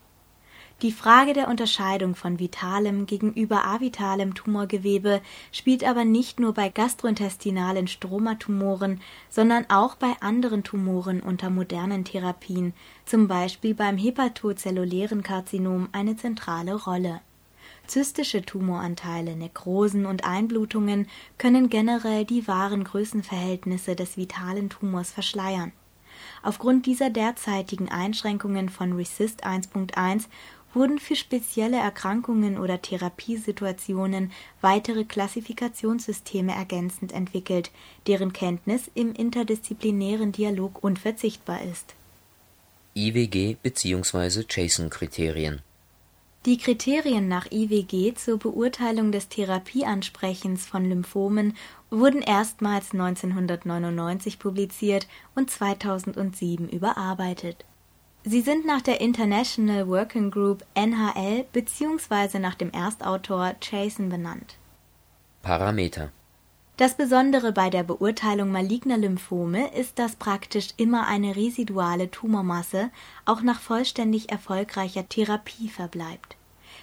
die 0.85 0.93
Frage 0.93 1.33
der 1.33 1.49
Unterscheidung 1.49 2.15
von 2.15 2.39
vitalem 2.39 3.07
gegenüber 3.07 3.65
avitalem 3.65 4.35
Tumorgewebe 4.35 5.23
spielt 5.51 5.83
aber 5.83 6.05
nicht 6.05 6.39
nur 6.39 6.53
bei 6.53 6.69
gastrointestinalen 6.69 7.89
Stromatumoren, 7.89 9.01
sondern 9.31 9.65
auch 9.71 9.95
bei 9.95 10.13
anderen 10.21 10.63
Tumoren 10.63 11.21
unter 11.21 11.49
modernen 11.49 12.05
Therapien, 12.05 12.75
zum 13.07 13.29
Beispiel 13.29 13.75
beim 13.75 13.97
hepatozellulären 13.97 15.23
Karzinom, 15.23 15.89
eine 15.93 16.19
zentrale 16.19 16.75
Rolle. 16.75 17.23
Zystische 17.87 18.43
Tumoranteile, 18.43 19.37
Nekrosen 19.37 20.05
und 20.05 20.27
Einblutungen 20.27 21.09
können 21.39 21.71
generell 21.71 22.27
die 22.27 22.47
wahren 22.47 22.85
Größenverhältnisse 22.85 23.97
des 23.97 24.19
vitalen 24.19 24.69
Tumors 24.69 25.13
verschleiern. 25.13 25.73
Aufgrund 26.43 26.87
dieser 26.87 27.11
derzeitigen 27.11 27.89
Einschränkungen 27.89 28.69
von 28.69 28.93
RECIST 28.93 29.47
1.1 29.47 30.27
wurden 30.75 30.99
für 30.99 31.17
spezielle 31.17 31.77
Erkrankungen 31.77 32.59
oder 32.59 32.81
Therapiesituationen 32.81 34.33
weitere 34.61 35.05
Klassifikationssysteme 35.05 36.55
ergänzend 36.55 37.13
entwickelt, 37.13 37.71
deren 38.07 38.33
Kenntnis 38.33 38.91
im 38.95 39.13
interdisziplinären 39.13 40.33
Dialog 40.33 40.83
unverzichtbar 40.83 41.63
ist. 41.63 41.95
IWG 42.95 43.57
bzw. 43.63 44.45
JASON-Kriterien 44.49 45.61
Die 46.47 46.59
Kriterien 46.59 47.27
nach 47.29 47.51
IWG 47.51 48.15
zur 48.15 48.39
Beurteilung 48.39 49.13
des 49.13 49.29
Therapieansprechens 49.29 50.65
von 50.65 50.89
Lymphomen 50.89 51.57
wurden 51.91 52.23
erstmals 52.23 52.93
1999 52.93 54.39
publiziert 54.39 55.09
und 55.35 55.51
2007 55.51 56.69
überarbeitet 56.69 57.65
Sie 58.27 58.41
sind 58.41 58.65
nach 58.65 58.81
der 58.81 59.03
International 59.03 59.87
Working 59.87 60.31
Group 60.31 60.65
NHL 60.73 61.45
bzw. 61.53 62.39
nach 62.39 62.55
dem 62.55 62.71
Erstautor 62.71 63.55
Jason 63.61 64.09
benannt. 64.09 64.57
Parameter 65.43 66.11
Das 66.79 66.97
Besondere 66.97 67.53
bei 67.53 67.69
der 67.69 67.83
Beurteilung 67.83 68.51
maligner 68.51 68.97
Lymphome 68.97 69.71
ist, 69.75 69.99
dass 69.99 70.17
praktisch 70.17 70.71
immer 70.79 71.07
eine 71.07 71.37
residuale 71.37 72.11
Tumormasse 72.11 72.91
auch 73.27 73.43
nach 73.43 73.61
vollständig 73.61 74.33
erfolgreicher 74.33 75.07
Therapie 75.07 75.69
verbleibt. 75.69 76.37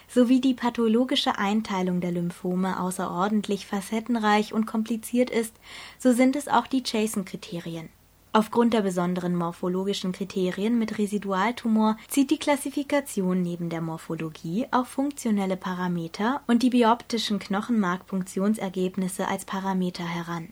Sowie 0.06 0.40
die 0.40 0.54
pathologische 0.54 1.38
Einteilung 1.38 2.00
der 2.00 2.12
Lymphome 2.12 2.78
außerordentlich 2.78 3.66
facettenreich 3.66 4.52
und 4.52 4.66
kompliziert 4.66 5.28
ist, 5.28 5.56
so 5.98 6.12
sind 6.12 6.36
es 6.36 6.46
auch 6.46 6.68
die 6.68 6.84
Jason-Kriterien 6.86 7.88
Aufgrund 8.34 8.72
der 8.72 8.80
besonderen 8.80 9.36
morphologischen 9.36 10.12
Kriterien 10.12 10.78
mit 10.78 10.96
Residualtumor 10.96 11.98
zieht 12.08 12.30
die 12.30 12.38
Klassifikation 12.38 13.42
neben 13.42 13.68
der 13.68 13.82
Morphologie 13.82 14.66
auch 14.70 14.86
funktionelle 14.86 15.58
Parameter 15.58 16.40
und 16.46 16.62
die 16.62 16.70
bioptischen 16.70 17.38
Knochenmarkfunktionsergebnisse 17.38 19.28
als 19.28 19.44
Parameter 19.44 20.04
heran. 20.04 20.48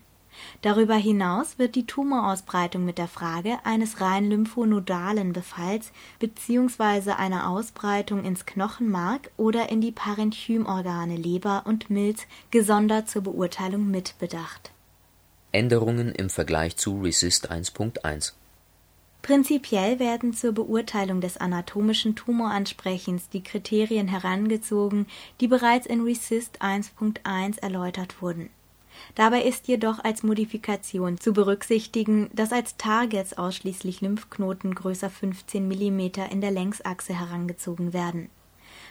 Darüber 0.60 0.94
hinaus 0.94 1.58
wird 1.58 1.74
die 1.74 1.86
Tumorausbreitung 1.86 2.84
mit 2.84 2.98
der 2.98 3.08
Frage 3.08 3.58
eines 3.64 4.02
rein 4.02 4.28
lymphonodalen 4.28 5.32
Befalls 5.32 5.90
bzw. 6.18 7.12
einer 7.12 7.48
Ausbreitung 7.48 8.24
ins 8.24 8.44
Knochenmark 8.44 9.30
oder 9.38 9.70
in 9.70 9.80
die 9.80 9.92
Parenchymorgane 9.92 11.16
Leber 11.16 11.62
und 11.64 11.88
Milz 11.88 12.26
gesondert 12.50 13.08
zur 13.08 13.22
Beurteilung 13.22 13.90
mitbedacht 13.90 14.69
Änderungen 15.52 16.14
im 16.14 16.30
Vergleich 16.30 16.76
zu 16.76 17.00
RECIST 17.00 17.50
1.1 17.50 18.34
Prinzipiell 19.22 19.98
werden 19.98 20.32
zur 20.32 20.52
Beurteilung 20.52 21.20
des 21.20 21.36
anatomischen 21.36 22.16
Tumoransprechens 22.16 23.28
die 23.28 23.42
Kriterien 23.42 24.08
herangezogen, 24.08 25.06
die 25.40 25.48
bereits 25.48 25.86
in 25.86 26.02
RECIST 26.02 26.62
1.1 26.62 27.60
erläutert 27.60 28.22
wurden. 28.22 28.50
Dabei 29.14 29.42
ist 29.42 29.68
jedoch 29.68 30.02
als 30.02 30.22
Modifikation 30.22 31.18
zu 31.18 31.32
berücksichtigen, 31.32 32.30
dass 32.32 32.52
als 32.52 32.76
Targets 32.76 33.36
ausschließlich 33.36 34.00
Lymphknoten 34.00 34.74
größer 34.74 35.10
15 35.10 35.66
mm 35.66 36.00
in 36.30 36.40
der 36.40 36.50
Längsachse 36.50 37.18
herangezogen 37.18 37.92
werden. 37.92 38.30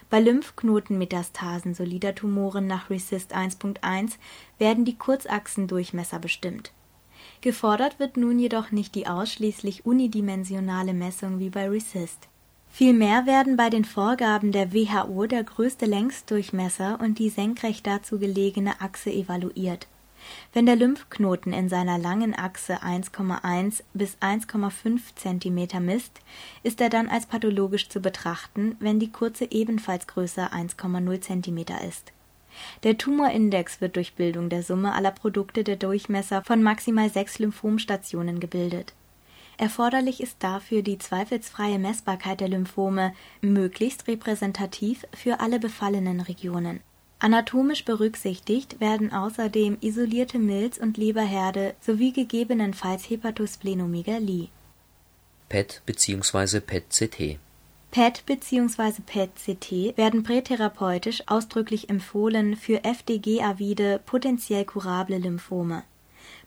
Bei 0.09 0.19
Lymphknotenmetastasen 0.19 1.75
solider 1.75 2.15
Tumoren 2.15 2.67
nach 2.67 2.89
RECIST 2.89 3.35
1.1 3.35 4.13
werden 4.57 4.85
die 4.85 4.97
Kurzachsendurchmesser 4.97 6.19
bestimmt 6.19 6.71
Gefordert 7.41 7.99
wird 7.99 8.17
nun 8.17 8.37
jedoch 8.37 8.71
nicht 8.71 8.95
die 8.95 9.07
ausschließlich 9.07 9.85
unidimensionale 9.85 10.93
Messung 10.93 11.39
wie 11.39 11.49
bei 11.49 11.69
RECIST. 11.69 12.27
Vielmehr 12.69 13.25
werden 13.25 13.55
bei 13.55 13.69
den 13.69 13.85
Vorgaben 13.85 14.51
der 14.51 14.73
WHO 14.73 15.25
der 15.25 15.43
größte 15.43 15.85
Längsdurchmesser 15.85 16.99
und 17.01 17.17
die 17.17 17.29
senkrecht 17.29 17.87
dazu 17.87 18.19
gelegene 18.19 18.81
Achse 18.81 19.11
evaluiert. 19.11 19.87
Wenn 20.53 20.65
der 20.65 20.75
Lymphknoten 20.75 21.53
in 21.53 21.69
seiner 21.69 21.97
langen 21.97 22.33
Achse 22.37 22.83
1,1 22.83 23.83
bis 23.93 24.17
1,5 24.17 24.99
cm 25.15 25.85
misst, 25.85 26.21
ist 26.63 26.81
er 26.81 26.89
dann 26.89 27.09
als 27.09 27.25
pathologisch 27.25 27.89
zu 27.89 27.99
betrachten, 27.99 28.75
wenn 28.79 28.99
die 28.99 29.11
kurze 29.11 29.51
ebenfalls 29.51 30.07
größer 30.07 30.53
1,0 30.53 31.21
cm 31.21 31.57
ist 31.87 32.13
der 32.83 32.97
Tumorindex 32.97 33.81
wird 33.81 33.95
durch 33.95 34.13
Bildung 34.13 34.49
der 34.49 34.63
Summe 34.63 34.93
aller 34.93 35.11
Produkte 35.11 35.63
der 35.63 35.75
Durchmesser 35.75 36.43
von 36.43 36.63
maximal 36.63 37.09
sechs 37.09 37.39
Lymphomstationen 37.39 38.39
gebildet. 38.39 38.93
Erforderlich 39.57 40.21
ist 40.21 40.37
dafür 40.39 40.81
die 40.81 40.97
zweifelsfreie 40.97 41.79
Messbarkeit 41.79 42.39
der 42.39 42.47
Lymphome, 42.47 43.13
möglichst 43.41 44.07
repräsentativ 44.07 45.05
für 45.13 45.41
alle 45.41 45.59
befallenen 45.59 46.21
Regionen. 46.21 46.79
Anatomisch 47.21 47.83
berücksichtigt 47.83 48.79
werden 48.79 49.11
außerdem 49.11 49.77
isolierte 49.81 50.39
Milz 50.39 50.77
und 50.77 50.97
Leberherde 50.97 51.75
sowie 51.81 52.13
gegebenenfalls 52.13 53.09
Hepatosplenomegalie. 53.09 54.47
PET 55.49 55.81
bzw. 55.85 56.61
PET-CT 56.61 57.39
PET 57.91 58.23
bzw. 58.25 59.01
PET-CT 59.05 59.97
werden 59.97 60.23
prätherapeutisch 60.23 61.23
ausdrücklich 61.27 61.89
empfohlen 61.89 62.55
für 62.55 62.83
FDG-avide 62.85 63.99
potentiell 64.05 64.63
kurable 64.63 65.17
Lymphome. 65.17 65.83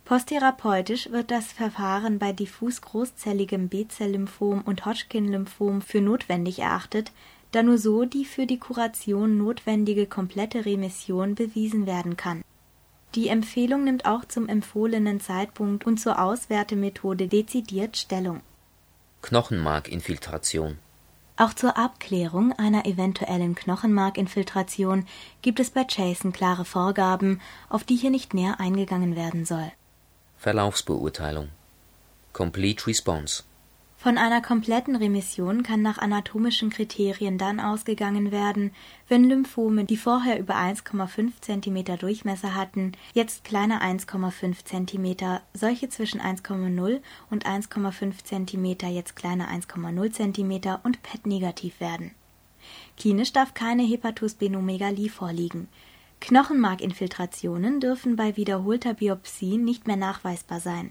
Posttherapeutisch 0.05 1.11
wird 1.11 1.31
das 1.31 1.53
Verfahren 1.53 2.19
bei 2.19 2.33
diffus 2.33 2.81
großzelligem 2.81 3.69
B-Zell-Lymphom 3.69 4.63
und 4.63 4.87
Hodgkin-Lymphom 4.87 5.83
für 5.83 6.01
notwendig 6.01 6.61
erachtet, 6.61 7.13
da 7.53 7.63
nur 7.63 7.79
so 7.79 8.05
die 8.05 8.25
für 8.25 8.47
die 8.47 8.59
Kuration 8.59 9.39
notwendige 9.39 10.07
komplette 10.07 10.65
Remission 10.65 11.35
bewiesen 11.35 11.87
werden 11.87 12.17
kann. 12.17 12.43
Die 13.15 13.29
Empfehlung 13.29 13.85
nimmt 13.85 14.07
auch 14.07 14.25
zum 14.25 14.49
empfohlenen 14.49 15.21
Zeitpunkt 15.21 15.87
und 15.87 15.99
zur 15.99 16.21
Auswertemethode 16.21 17.29
dezidiert 17.29 17.97
Stellung. 17.97 18.41
Knochenmarkinfiltration 19.21 20.79
auch 21.37 21.55
zur 21.55 21.79
Abklärung 21.79 22.53
einer 22.53 22.85
eventuellen 22.85 23.55
Knochenmarkinfiltration 23.55 25.07
gibt 25.41 25.61
es 25.61 25.71
bei 25.71 25.87
Jason 25.89 26.33
klare 26.33 26.65
Vorgaben, 26.65 27.41
auf 27.69 27.85
die 27.85 27.97
hier 27.97 28.11
nicht 28.11 28.35
näher 28.35 28.61
eingegangen 28.61 29.17
werden 29.17 29.45
soll. 29.47 29.73
Verlaufsbeurteilung 30.37 31.49
Complete 32.33 32.87
Response 32.87 33.45
von 34.03 34.19
einer 34.19 34.43
kompletten 34.43 34.97
Remission 34.97 35.63
kann 35.63 35.81
nach 35.81 35.99
anatomischen 35.99 36.71
Kriterien 36.71 37.39
dann 37.39 37.61
ausgegangen 37.61 38.33
werden, 38.33 38.73
wenn 39.07 39.23
Lymphome, 39.23 39.85
die 39.85 39.97
vorher 39.97 40.41
über 40.41 40.57
1,5 40.57 41.31
cm 41.41 41.99
Durchmesser 41.99 42.57
hatten, 42.57 42.93
jetzt 43.15 43.45
kleiner 43.45 43.81
1,5 43.81 44.65
cm, 44.65 45.39
solche 45.55 45.89
zwischen 45.89 46.21
1,0 46.21 47.01
und 47.31 47.47
1,5 47.47 48.25
cm 48.25 48.93
jetzt 48.93 49.15
kleiner 49.15 49.49
1,0 49.49 50.11
cm 50.11 50.79
und 50.83 51.01
PET-negativ 51.05 51.79
werden. 51.79 52.11
Klinisch 52.97 53.33
darf 53.33 53.55
keine 53.55 53.85
Hepatosplenomegalie 53.85 55.11
vorliegen. 55.11 55.69
Knochenmarkinfiltrationen 56.19 57.79
dürfen 57.79 58.17
bei 58.17 58.37
wiederholter 58.37 58.95
Biopsie 58.95 59.59
nicht 59.59 59.87
mehr 59.87 59.97
nachweisbar 59.97 60.59
sein 60.59 60.91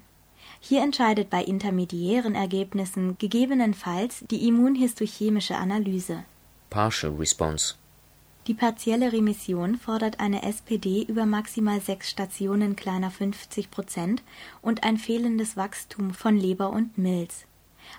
hier 0.64 0.84
entscheidet 0.84 1.30
bei 1.32 1.44
intermediären 1.44 2.36
Ergebnissen 2.36 3.18
gegebenenfalls 3.18 4.24
die 4.30 4.48
immunhistochemische 4.48 5.56
Analyse. 5.56 6.24
Partial 6.70 7.14
Response 7.16 7.76
Die 8.46 8.54
partielle 8.54 9.12
Remission 9.12 9.78
fordert 9.78 10.20
eine 10.20 10.44
SPD 10.44 11.04
über 11.04 11.26
maximal 11.26 11.82
sechs 11.82 12.12
Stationen 12.12 12.76
kleiner 12.76 13.10
50 13.10 13.72
Prozent 13.72 14.24
und 14.62 14.84
ein 14.84 14.98
fehlendes 14.98 15.58
Wachstum 15.58 16.14
von 16.14 16.38
Leber 16.38 16.70
und 16.70 16.98
Milz. 16.98 17.46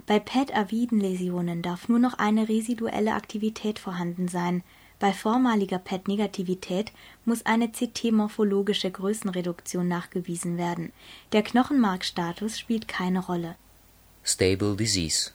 Bei 0.06 0.20
PET-aviden 0.20 1.00
Läsionen 1.00 1.62
darf 1.62 1.88
nur 1.88 1.98
noch 1.98 2.14
eine 2.14 2.48
residuelle 2.48 3.14
Aktivität 3.14 3.80
vorhanden 3.80 4.28
sein 4.28 4.62
bei 5.02 5.12
vormaliger 5.12 5.80
PET-Negativität 5.80 6.92
muss 7.24 7.44
eine 7.44 7.72
CT-morphologische 7.72 8.88
Größenreduktion 8.88 9.88
nachgewiesen 9.88 10.58
werden. 10.58 10.92
Der 11.32 11.42
Knochenmarkstatus 11.42 12.56
spielt 12.56 12.86
keine 12.86 13.18
Rolle. 13.18 13.56
Stable 14.22 14.76
Disease 14.76 15.32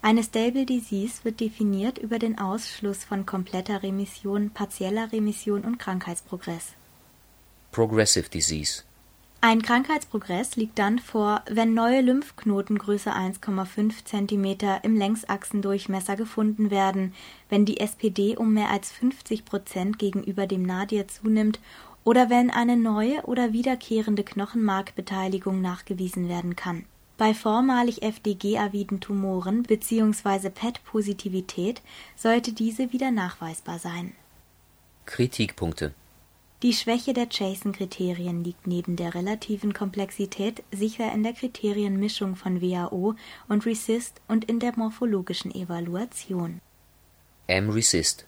Eine 0.00 0.24
Stable 0.24 0.64
Disease 0.64 1.24
wird 1.24 1.40
definiert 1.40 1.98
über 1.98 2.18
den 2.18 2.38
Ausschluss 2.38 3.04
von 3.04 3.26
kompletter 3.26 3.82
Remission, 3.82 4.48
partieller 4.48 5.12
Remission 5.12 5.60
und 5.60 5.76
Krankheitsprogress. 5.76 6.72
Progressive 7.72 8.30
Disease 8.30 8.82
ein 9.46 9.62
Krankheitsprogress 9.62 10.56
liegt 10.56 10.76
dann 10.76 10.98
vor, 10.98 11.42
wenn 11.48 11.72
neue 11.72 12.00
Lymphknoten 12.00 12.78
größer 12.78 13.14
1,5 13.14 14.04
cm 14.04 14.80
im 14.82 14.96
Längsachsendurchmesser 14.96 16.16
gefunden 16.16 16.72
werden, 16.72 17.14
wenn 17.48 17.64
die 17.64 17.78
SPD 17.78 18.36
um 18.36 18.54
mehr 18.54 18.70
als 18.70 18.90
50 18.90 19.44
Prozent 19.44 20.00
gegenüber 20.00 20.48
dem 20.48 20.64
Nadir 20.64 21.06
zunimmt 21.06 21.60
oder 22.02 22.28
wenn 22.28 22.50
eine 22.50 22.76
neue 22.76 23.22
oder 23.22 23.52
wiederkehrende 23.52 24.24
Knochenmarkbeteiligung 24.24 25.60
nachgewiesen 25.60 26.28
werden 26.28 26.56
kann. 26.56 26.84
Bei 27.16 27.32
vormalig 27.32 28.02
FDG-aviden 28.02 28.98
Tumoren 28.98 29.62
bzw. 29.62 30.50
PET-Positivität 30.50 31.82
sollte 32.16 32.52
diese 32.52 32.92
wieder 32.92 33.12
nachweisbar 33.12 33.78
sein. 33.78 34.10
Kritikpunkte 35.04 35.94
die 36.62 36.72
Schwäche 36.72 37.12
der 37.12 37.28
Jason-Kriterien 37.30 38.42
liegt 38.42 38.66
neben 38.66 38.96
der 38.96 39.14
relativen 39.14 39.74
Komplexität 39.74 40.62
sicher 40.72 41.12
in 41.12 41.22
der 41.22 41.34
Kriterienmischung 41.34 42.34
von 42.34 42.62
WHO 42.62 43.14
und 43.48 43.66
RECIST 43.66 44.22
und 44.26 44.46
in 44.46 44.58
der 44.58 44.72
morphologischen 44.74 45.54
Evaluation. 45.54 46.60
M-RECIST 47.46 48.26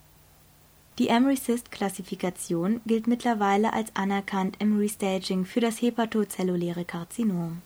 Die 0.98 1.08
M-RECIST-Klassifikation 1.08 2.82
gilt 2.84 3.06
mittlerweile 3.06 3.72
als 3.72 3.96
anerkannt 3.96 4.56
im 4.58 4.78
Restaging 4.78 5.46
für 5.46 5.60
das 5.60 5.80
hepatozelluläre 5.80 6.84
Karzinom. 6.84 7.62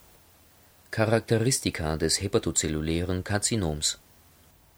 Charakteristika 0.91 1.97
des 1.97 2.21
hepatozellulären 2.21 3.23
Karzinoms 3.23 3.99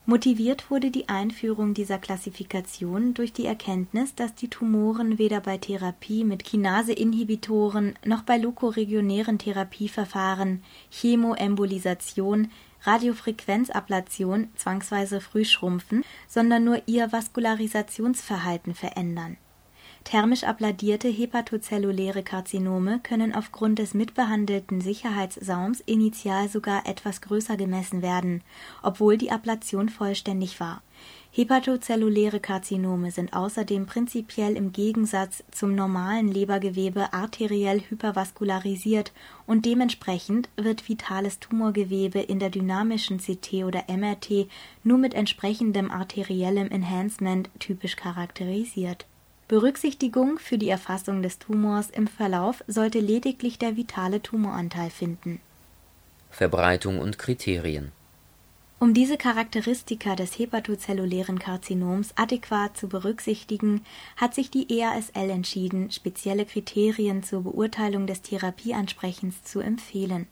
Motiviert 0.08 0.70
wurde 0.70 0.92
die 0.92 1.10
Einführung 1.10 1.74
dieser 1.74 1.98
Klassifikation 1.98 3.16
durch 3.16 3.34
die 3.34 3.48
Erkenntnis, 3.48 4.14
dass 4.14 4.36
die 4.36 4.50
Tumoren 4.50 5.18
weder 5.18 5.42
bei 5.42 5.58
Therapie 5.58 6.24
mit 6.24 6.44
Kinase-Inhibitoren 6.44 7.96
noch 8.06 8.22
bei 8.22 8.38
lokoregionären 8.38 9.40
Therapieverfahren, 9.40 10.64
Chemoembolisation, 10.92 12.52
Radiofrequenzablation 12.84 14.50
zwangsweise 14.56 15.22
früh 15.22 15.44
schrumpfen, 15.44 16.04
sondern 16.28 16.64
nur 16.66 16.84
ihr 16.86 17.12
Vaskularisationsverhalten 17.12 18.76
verändern 18.76 19.38
Thermisch 20.06 20.44
abladierte 20.44 21.08
hepatozelluläre 21.08 22.22
Karzinome 22.22 23.00
können 23.00 23.34
aufgrund 23.34 23.80
des 23.80 23.96
mitbehandelten 23.96 24.80
Sicherheitssaums 24.80 25.82
initial 25.82 26.48
sogar 26.48 26.88
etwas 26.88 27.22
größer 27.22 27.58
gemessen 27.58 28.04
werden, 28.04 28.44
obwohl 28.84 29.18
die 29.18 29.32
Ablation 29.32 29.90
vollständig 29.90 30.60
war. 30.60 30.84
Hepatozelluläre 31.32 32.40
Karzinome 32.40 33.10
sind 33.10 33.34
außerdem 33.34 33.88
prinzipiell 33.88 34.56
im 34.56 34.72
Gegensatz 34.72 35.44
zum 35.50 35.74
normalen 35.74 36.28
Lebergewebe 36.28 37.12
arteriell 37.12 37.82
hypervaskularisiert 37.90 39.12
und 39.48 39.66
dementsprechend 39.66 40.50
wird 40.56 40.88
vitales 40.88 41.40
Tumorgewebe 41.40 42.20
in 42.20 42.38
der 42.38 42.52
dynamischen 42.52 43.18
CT 43.18 43.66
oder 43.66 43.86
MRT 43.90 44.48
nur 44.84 45.00
mit 45.00 45.16
entsprechendem 45.16 45.90
arteriellem 45.90 46.70
Enhancement 46.70 47.50
typisch 47.58 47.96
charakterisiert 47.96 49.08
Berücksichtigung 49.48 50.40
für 50.40 50.58
die 50.58 50.70
Erfassung 50.70 51.22
des 51.22 51.38
Tumors 51.38 51.92
im 51.92 52.08
Verlauf 52.08 52.64
sollte 52.66 53.00
lediglich 53.00 53.60
der 53.60 53.78
vitale 53.78 54.20
Tumoranteil 54.24 54.90
finden. 54.90 55.40
Verbreitung 56.32 56.98
und 56.98 57.20
Kriterien 57.20 57.92
Um 58.80 58.96
diese 58.96 59.18
Charakteristika 59.18 60.16
des 60.16 60.40
hepatozellulären 60.40 61.38
Karzinoms 61.38 62.14
adäquat 62.16 62.76
zu 62.76 62.88
berücksichtigen, 62.90 63.86
hat 64.18 64.34
sich 64.34 64.50
die 64.50 64.80
EASL 64.80 65.30
entschieden, 65.30 65.92
spezielle 65.92 66.46
Kriterien 66.46 67.22
zur 67.22 67.44
Beurteilung 67.44 68.08
des 68.08 68.24
Therapieansprechens 68.24 69.44
zu 69.44 69.60
empfehlen. 69.60 70.26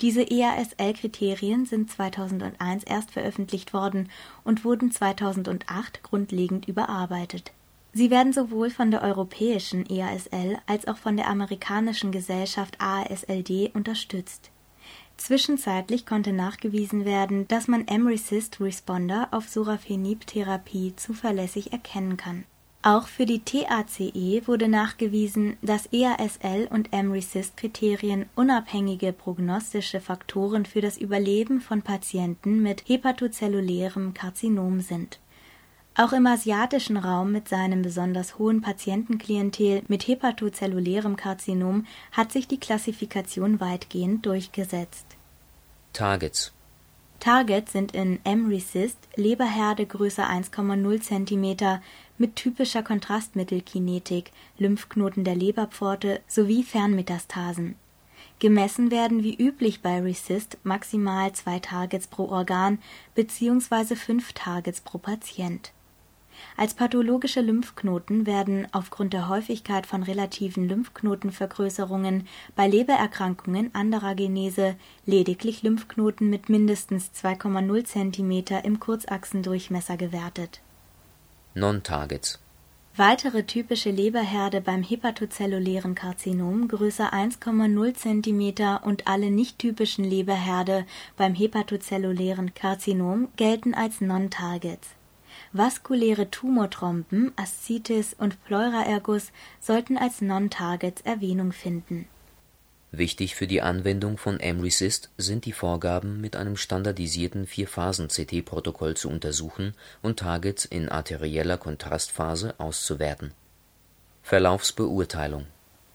Diese 0.00 0.22
EASL-Kriterien 0.22 1.66
sind 1.66 1.90
2001 1.90 2.84
erst 2.84 3.10
veröffentlicht 3.10 3.72
worden 3.72 4.08
und 4.44 4.64
wurden 4.64 4.92
2008 4.92 6.04
grundlegend 6.04 6.68
überarbeitet. 6.68 7.50
Sie 7.96 8.10
werden 8.10 8.34
sowohl 8.34 8.68
von 8.68 8.90
der 8.90 9.00
europäischen 9.00 9.88
EASL 9.88 10.58
als 10.66 10.86
auch 10.86 10.98
von 10.98 11.16
der 11.16 11.28
amerikanischen 11.28 12.12
Gesellschaft 12.12 12.76
AASLD 12.78 13.74
unterstützt 13.74 14.50
Zwischenzeitlich 15.16 16.04
konnte 16.04 16.32
nachgewiesen 16.32 17.04
werden, 17.04 17.48
dass 17.48 17.68
man 17.68 17.86
M-Resist-Responder 17.86 19.28
auf 19.30 19.48
Sorafenib-Therapie 19.48 20.94
zuverlässig 20.96 21.72
erkennen 21.72 22.16
kann. 22.18 22.44
Auch 22.82 23.08
für 23.08 23.26
die 23.26 23.40
TACE 23.40 24.46
wurde 24.46 24.68
nachgewiesen, 24.68 25.56
dass 25.62 25.88
EASL 25.90 26.68
und 26.70 26.92
M-Resist-Kriterien 26.92 28.26
unabhängige 28.36 29.12
prognostische 29.12 30.00
Faktoren 30.00 30.66
für 30.66 30.82
das 30.82 30.98
Überleben 30.98 31.60
von 31.60 31.82
Patienten 31.82 32.62
mit 32.62 32.84
hepatozellulärem 32.86 34.14
Karzinom 34.14 34.80
sind. 34.80 35.18
Auch 35.98 36.12
im 36.12 36.26
asiatischen 36.26 36.98
Raum 36.98 37.32
mit 37.32 37.48
seinem 37.48 37.80
besonders 37.80 38.38
hohen 38.38 38.60
Patientenklientel 38.60 39.82
mit 39.88 40.06
hepatozellulärem 40.06 41.16
Karzinom 41.16 41.86
hat 42.12 42.32
sich 42.32 42.46
die 42.46 42.60
Klassifikation 42.60 43.60
weitgehend 43.60 44.26
durchgesetzt. 44.26 45.06
Targets 45.94 46.52
Targets 47.18 47.72
sind 47.72 47.94
in 47.94 48.20
M-Resist 48.24 48.98
Leberherde 49.16 49.86
größer 49.86 50.28
1,0 50.28 51.00
cm 51.00 51.80
mit 52.18 52.36
typischer 52.36 52.82
Kontrastmittelkinetik, 52.82 54.32
Lymphknoten 54.58 55.24
der 55.24 55.34
Leberpforte 55.34 56.20
sowie 56.28 56.62
Fernmetastasen. 56.62 57.74
Gemessen 58.38 58.90
werden 58.90 59.22
wie 59.22 59.34
üblich 59.34 59.80
bei 59.80 60.02
Resist 60.02 60.58
maximal 60.62 61.32
zwei 61.32 61.58
Targets 61.58 62.06
pro 62.06 62.28
Organ 62.28 62.80
bzw. 63.14 63.96
fünf 63.96 64.34
Targets 64.34 64.82
pro 64.82 64.98
Patient 64.98 65.72
als 66.56 66.74
pathologische 66.74 67.40
Lymphknoten 67.40 68.26
werden 68.26 68.66
aufgrund 68.72 69.12
der 69.12 69.28
Häufigkeit 69.28 69.86
von 69.86 70.02
relativen 70.02 70.68
Lymphknotenvergrößerungen 70.68 72.26
bei 72.54 72.66
Lebererkrankungen 72.68 73.74
anderer 73.74 74.14
Genese 74.14 74.76
lediglich 75.04 75.62
Lymphknoten 75.62 76.30
mit 76.30 76.48
mindestens 76.48 77.10
2,0 77.14 77.84
cm 77.84 78.64
im 78.64 78.80
Kurzachsendurchmesser 78.80 79.96
gewertet. 79.96 80.60
Non-Targets 81.54 82.40
Weitere 82.98 83.42
typische 83.44 83.90
Leberherde 83.90 84.62
beim 84.62 84.82
hepatozellulären 84.82 85.94
Karzinom 85.94 86.66
größer 86.66 87.12
1,0 87.12 87.92
cm 87.94 88.78
und 88.82 89.06
alle 89.06 89.30
nicht 89.30 89.58
typischen 89.58 90.02
Leberherde 90.02 90.86
beim 91.14 91.34
hepatozellulären 91.34 92.54
Karzinom 92.54 93.28
gelten 93.36 93.74
als 93.74 94.00
Non-Targets 94.00 94.88
Vaskuläre 95.52 96.30
Tumortromben 96.30 97.32
(Aszites 97.36 98.14
und 98.14 98.42
Pleuraerguss) 98.44 99.32
sollten 99.60 99.96
als 99.96 100.20
Non-Targets 100.20 101.02
Erwähnung 101.02 101.52
finden. 101.52 102.08
Wichtig 102.92 103.34
für 103.34 103.46
die 103.46 103.62
Anwendung 103.62 104.16
von 104.16 104.40
M-Resist 104.40 105.10
sind 105.18 105.44
die 105.44 105.52
Vorgaben, 105.52 106.20
mit 106.20 106.36
einem 106.36 106.56
standardisierten 106.56 107.46
Vier-Phasen-CT-Protokoll 107.46 108.96
zu 108.96 109.10
untersuchen 109.10 109.74
und 110.02 110.20
Targets 110.20 110.64
in 110.64 110.88
arterieller 110.88 111.58
Kontrastphase 111.58 112.54
auszuwerten. 112.58 113.32
Verlaufsbeurteilung 114.22 115.46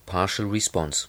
Partial 0.05 0.49
Response 0.49 1.07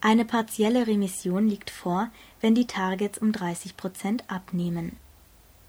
Eine 0.00 0.24
partielle 0.24 0.86
Remission 0.86 1.48
liegt 1.48 1.70
vor, 1.70 2.10
wenn 2.40 2.54
die 2.54 2.66
Targets 2.66 3.18
um 3.18 3.30
30% 3.32 4.28
abnehmen. 4.28 4.96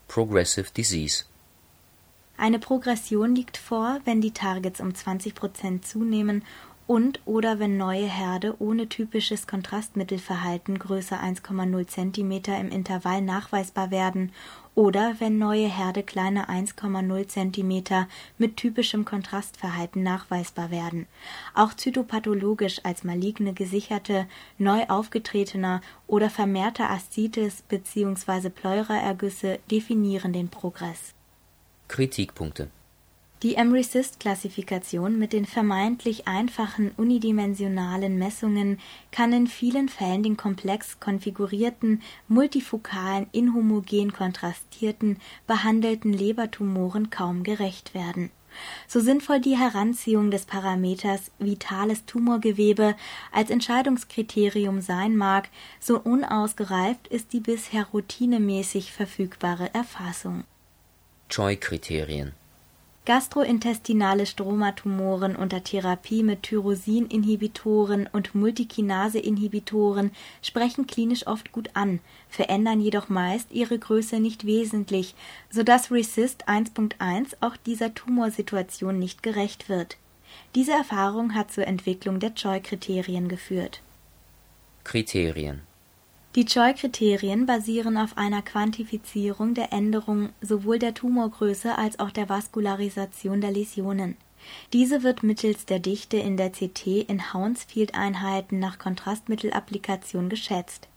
Progressive 0.07 0.71
Disease 0.75 1.25
eine 2.37 2.59
Progression 2.59 3.35
liegt 3.35 3.57
vor, 3.57 3.99
wenn 4.05 4.19
die 4.21 4.31
Targets 4.31 4.81
um 4.81 4.89
20% 4.89 5.81
zunehmen 5.81 6.43
und/oder 6.87 7.59
wenn 7.59 7.77
neue 7.77 8.07
Herde 8.07 8.55
ohne 8.59 8.89
typisches 8.89 9.47
Kontrastmittelverhalten 9.47 10.79
größer 10.79 11.21
1,0 11.21 11.87
cm 11.87 12.31
im 12.59 12.69
Intervall 12.69 13.21
nachweisbar 13.21 13.91
werden 13.91 14.31
oder 14.75 15.15
wenn 15.19 15.37
neue 15.37 15.67
Herde 15.67 16.03
kleiner 16.03 16.49
1,0 16.49 17.27
cm 17.27 18.07
mit 18.37 18.57
typischem 18.57 19.05
Kontrastverhalten 19.05 20.03
nachweisbar 20.03 20.71
werden. 20.71 21.07
Auch 21.53 21.73
zytopathologisch 21.73 22.83
als 22.83 23.03
maligne 23.03 23.53
gesicherte, 23.53 24.27
neu 24.57 24.83
aufgetretener 24.87 25.81
oder 26.07 26.29
vermehrter 26.29 26.89
Aszites 26.89 27.61
bzw. 27.61 28.49
Pleuraergüsse 28.49 29.59
definieren 29.69 30.33
den 30.33 30.49
Progress 30.49 31.13
Kritikpunkte 31.89 32.69
Die 33.43 33.55
M-Resist-Klassifikation 33.55 35.19
mit 35.19 35.31
den 35.31 35.45
vermeintlich 35.45 36.27
einfachen 36.27 36.91
unidimensionalen 36.97 38.17
Messungen 38.17 38.79
kann 39.11 39.31
in 39.33 39.47
vielen 39.47 39.89
Fällen 39.89 40.23
den 40.23 40.37
komplex 40.37 40.99
konfigurierten, 40.99 42.01
multifokalen, 42.27 43.27
inhomogen 43.31 44.11
kontrastierten, 44.13 45.17
behandelten 45.45 46.13
Lebertumoren 46.13 47.09
kaum 47.09 47.43
gerecht 47.43 47.93
werden. 47.93 48.31
So 48.87 48.99
sinnvoll 48.99 49.41
die 49.41 49.57
Heranziehung 49.57 50.31
des 50.31 50.45
Parameters 50.45 51.31
vitales 51.37 52.05
Tumorgewebe 52.05 52.95
als 53.31 53.49
Entscheidungskriterium 53.49 54.81
sein 54.81 55.15
mag, 55.15 55.49
so 55.79 55.99
unausgereift 55.99 57.07
ist 57.07 57.33
die 57.33 57.41
bisher 57.41 57.85
routinemäßig 57.87 58.93
verfügbare 58.93 59.73
Erfassung 59.73 60.43
Choi-Kriterien 61.29 62.33
Gastrointestinale 63.05 64.25
Stromatumoren 64.25 65.35
unter 65.35 65.61
Therapie 65.61 66.23
mit 66.23 66.43
Tyrosin-Inhibitoren 66.43 68.07
und 68.07 68.33
Multikinase-Inhibitoren 68.33 70.11
sprechen 70.41 70.87
klinisch 70.87 71.27
oft 71.27 71.51
gut 71.51 71.71
an, 71.73 71.99
verändern 72.29 72.79
jedoch 72.79 73.09
meist 73.09 73.51
ihre 73.51 73.77
Größe 73.77 74.21
nicht 74.21 74.45
wesentlich, 74.45 75.15
so 75.49 75.63
dass 75.63 75.91
RECIST 75.91 76.47
1.1 76.47 77.35
auch 77.41 77.57
dieser 77.57 77.93
Tumorsituation 77.93 78.99
nicht 78.99 79.21
gerecht 79.21 79.67
wird. 79.67 79.97
Diese 80.55 80.71
Erfahrung 80.71 81.35
hat 81.35 81.51
zur 81.51 81.67
Entwicklung 81.67 82.21
der 82.21 82.35
Choi-Kriterien 82.35 83.27
geführt. 83.27 83.81
Kriterien 84.85 85.61
die 86.35 86.45
Choi-Kriterien 86.45 87.45
basieren 87.45 87.97
auf 87.97 88.17
einer 88.17 88.41
Quantifizierung 88.41 89.53
der 89.53 89.71
Änderung 89.71 90.29
sowohl 90.41 90.79
der 90.79 90.93
Tumorgröße 90.93 91.77
als 91.77 91.99
auch 91.99 92.09
der 92.09 92.27
Vaskularisation 92.27 93.39
der 93.39 93.51
Läsionen. 93.51 94.17
Diese 94.73 95.03
wird 95.03 95.23
mittels 95.23 95.65
der 95.65 95.79
Dichte 95.79 96.17
in 96.17 96.35
der 96.35 96.51
CT 96.51 96.87
in 97.07 97.33
Hounsfield-Einheiten 97.33 98.59
nach 98.59 98.79
Kontrastmittelapplikation 98.79 100.27
geschätzt 100.29 100.89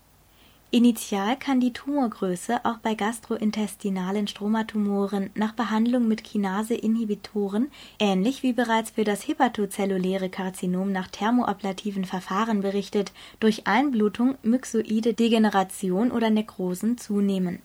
Initial 0.72 1.36
kann 1.36 1.60
die 1.60 1.72
Tumorgröße 1.72 2.64
auch 2.64 2.78
bei 2.78 2.94
gastrointestinalen 2.94 4.26
Stromatumoren 4.26 5.30
nach 5.34 5.52
Behandlung 5.52 6.08
mit 6.08 6.24
Kinase-Inhibitoren, 6.24 7.70
ähnlich 8.00 8.42
wie 8.42 8.52
bereits 8.52 8.90
für 8.90 9.04
das 9.04 9.28
hepatozelluläre 9.28 10.28
Karzinom 10.28 10.90
nach 10.90 11.06
thermoablativen 11.06 12.04
Verfahren 12.04 12.62
berichtet, 12.62 13.12
durch 13.38 13.68
Einblutung, 13.68 14.34
myxoide 14.42 15.14
Degeneration 15.14 16.10
oder 16.10 16.30
Nekrosen 16.30 16.98
zunehmen 16.98 17.62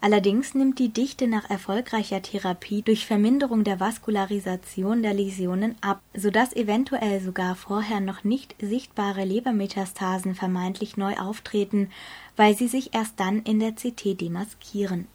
Allerdings 0.00 0.54
nimmt 0.54 0.78
die 0.78 0.90
Dichte 0.90 1.26
nach 1.26 1.48
erfolgreicher 1.48 2.22
Therapie 2.22 2.82
durch 2.82 3.06
Verminderung 3.06 3.64
der 3.64 3.80
Vaskularisation 3.80 5.02
der 5.02 5.14
Läsionen 5.14 5.74
ab, 5.80 6.00
sodass 6.14 6.54
eventuell 6.54 7.20
sogar 7.20 7.56
vorher 7.56 8.00
noch 8.00 8.22
nicht 8.22 8.54
sichtbare 8.60 9.24
Lebermetastasen 9.24 10.34
vermeintlich 10.34 10.96
neu 10.96 11.16
auftreten, 11.16 11.90
weil 12.36 12.56
sie 12.56 12.68
sich 12.68 12.94
erst 12.94 13.18
dann 13.18 13.42
in 13.42 13.58
der 13.58 13.72
CT 13.72 14.20
demaskieren. 14.20 15.08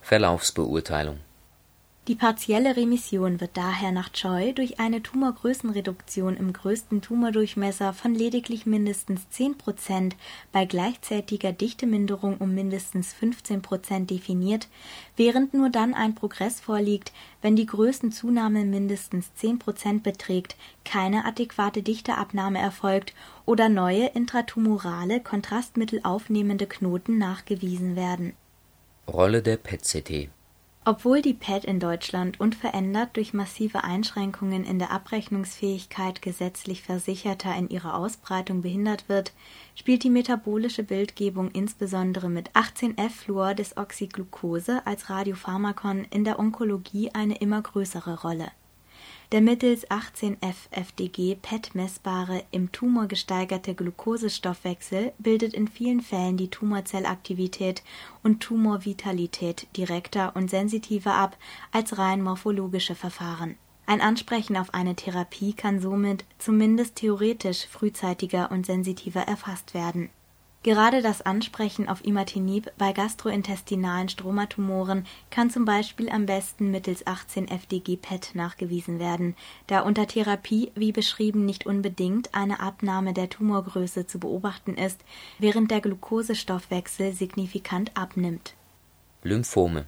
Verlaufsbeurteilung 0.00 1.18
die 2.08 2.14
partielle 2.14 2.76
Remission 2.76 3.40
wird 3.40 3.58
daher 3.58 3.92
nach 3.92 4.08
Choi 4.08 4.52
durch 4.52 4.80
eine 4.80 5.02
Tumorgrößenreduktion 5.02 6.34
im 6.34 6.54
größten 6.54 7.02
Tumordurchmesser 7.02 7.92
von 7.92 8.14
lediglich 8.14 8.64
mindestens 8.64 9.28
10 9.28 9.58
Prozent 9.58 10.16
bei 10.50 10.64
gleichzeitiger 10.64 11.52
Dichteminderung 11.52 12.38
um 12.38 12.54
mindestens 12.54 13.12
15 13.12 13.60
Prozent 13.60 14.10
definiert, 14.10 14.68
während 15.16 15.52
nur 15.52 15.68
dann 15.68 15.92
ein 15.92 16.14
Progress 16.14 16.58
vorliegt, 16.58 17.12
wenn 17.42 17.54
die 17.54 17.66
Größenzunahme 17.66 18.64
mindestens 18.64 19.34
10 19.34 19.58
Prozent 19.58 20.02
beträgt, 20.02 20.56
keine 20.86 21.26
adäquate 21.26 21.82
Dichteabnahme 21.82 22.58
erfolgt 22.60 23.14
oder 23.44 23.68
neue 23.68 24.06
intratumorale 24.06 25.20
kontrastmittelaufnehmende 25.20 26.66
Knoten 26.66 27.18
nachgewiesen 27.18 27.94
werden. 27.94 28.32
Rolle 29.06 29.42
der 29.42 29.58
PET-CT 29.58 30.30
obwohl 30.84 31.20
die 31.20 31.34
PET 31.34 31.66
in 31.66 31.78
Deutschland 31.78 32.40
unverändert 32.40 33.14
durch 33.16 33.34
massive 33.34 33.84
Einschränkungen 33.84 34.64
in 34.64 34.78
der 34.78 34.90
Abrechnungsfähigkeit 34.90 36.22
gesetzlich 36.22 36.80
Versicherter 36.82 37.54
in 37.54 37.68
ihrer 37.68 37.94
Ausbreitung 37.94 38.62
behindert 38.62 39.06
wird, 39.08 39.34
spielt 39.74 40.04
die 40.04 40.10
metabolische 40.10 40.82
Bildgebung 40.82 41.50
insbesondere 41.50 42.30
mit 42.30 42.52
18F-Fluor-Desoxyglucose 42.52 44.86
als 44.86 45.10
Radiopharmakon 45.10 46.06
in 46.10 46.24
der 46.24 46.38
Onkologie 46.38 47.10
eine 47.12 47.36
immer 47.36 47.60
größere 47.60 48.22
Rolle 48.22 48.50
der 49.32 49.40
mittels 49.40 49.88
18F-FDG 49.88 51.36
PET 51.40 51.74
messbare, 51.74 52.42
im 52.50 52.72
Tumor 52.72 53.06
gesteigerte 53.06 53.74
Glucosestoffwechsel 53.74 55.12
bildet 55.18 55.54
in 55.54 55.68
vielen 55.68 56.00
Fällen 56.00 56.36
die 56.36 56.48
Tumorzellaktivität 56.48 57.84
und 58.24 58.40
Tumorvitalität 58.40 59.68
direkter 59.76 60.34
und 60.34 60.50
sensitiver 60.50 61.14
ab 61.14 61.36
als 61.70 61.96
rein 61.96 62.22
morphologische 62.22 62.96
Verfahren. 62.96 63.56
Ein 63.86 64.00
Ansprechen 64.00 64.56
auf 64.56 64.74
eine 64.74 64.96
Therapie 64.96 65.52
kann 65.52 65.80
somit 65.80 66.24
zumindest 66.38 66.96
theoretisch 66.96 67.66
frühzeitiger 67.66 68.50
und 68.50 68.66
sensitiver 68.66 69.22
erfasst 69.22 69.74
werden 69.74 70.10
Gerade 70.62 71.00
das 71.00 71.22
Ansprechen 71.22 71.88
auf 71.88 72.04
Imatinib 72.04 72.70
bei 72.76 72.92
gastrointestinalen 72.92 74.10
Stromatumoren 74.10 75.06
kann 75.30 75.48
zum 75.48 75.64
Beispiel 75.64 76.10
am 76.10 76.26
besten 76.26 76.70
mittels 76.70 77.06
18-FDG-PET 77.06 78.34
nachgewiesen 78.34 78.98
werden, 78.98 79.36
da 79.68 79.80
unter 79.80 80.06
Therapie 80.06 80.70
wie 80.74 80.92
beschrieben 80.92 81.46
nicht 81.46 81.64
unbedingt 81.64 82.34
eine 82.34 82.60
Abnahme 82.60 83.14
der 83.14 83.30
Tumorgröße 83.30 84.06
zu 84.06 84.18
beobachten 84.18 84.74
ist, 84.74 85.00
während 85.38 85.70
der 85.70 85.80
Glukosestoffwechsel 85.80 87.14
signifikant 87.14 87.96
abnimmt. 87.96 88.54
Lymphome 89.22 89.86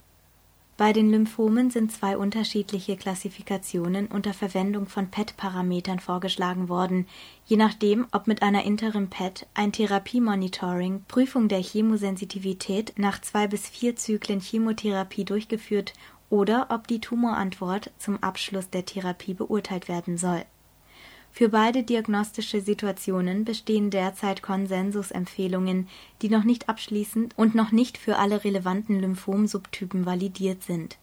bei 0.83 0.93
den 0.93 1.13
Lymphomen 1.13 1.71
sind 1.71 1.93
zwei 1.93 2.17
unterschiedliche 2.17 2.97
Klassifikationen 2.97 4.09
unter 4.09 4.35
Verwendung 4.35 4.87
von 4.89 5.13
PET-Parametern 5.13 6.01
vorgeschlagen 6.01 6.69
worden, 6.69 7.07
je 7.47 7.57
nachdem, 7.57 8.09
ob 8.11 8.27
mit 8.27 8.43
einer 8.43 8.65
Interim-PET 8.65 9.47
ein 9.55 9.71
Therapiemonitoring 9.71 11.05
(Prüfung 11.07 11.47
der 11.47 11.63
Chemosensitivität 11.63 12.95
nach 12.97 13.21
zwei 13.21 13.47
bis 13.47 13.69
vier 13.69 13.95
Zyklen 13.95 14.41
Chemotherapie) 14.41 15.25
durchgeführt 15.25 15.93
oder 16.31 16.67
ob 16.71 16.89
die 16.89 17.01
Tumorantwort 17.01 17.93
zum 17.99 18.21
Abschluss 18.21 18.69
der 18.69 18.85
Therapie 18.85 19.35
beurteilt 19.35 19.87
werden 19.87 20.19
soll 20.19 20.45
für 21.35 21.49
beide 21.49 21.83
diagnostische 21.83 22.61
Situationen 22.61 23.47
bestehen 23.47 23.89
derzeit 23.89 24.43
Konsensusempfehlungen, 24.43 25.89
die 26.21 26.29
noch 26.29 26.45
nicht 26.45 26.69
abschließend 26.69 27.37
und 27.39 27.55
noch 27.55 27.73
nicht 27.73 27.97
für 27.97 28.19
alle 28.19 28.45
relevanten 28.45 29.01
Lymphom-Subtypen 29.01 30.05
validiert 30.05 30.63
sind. 30.63 30.99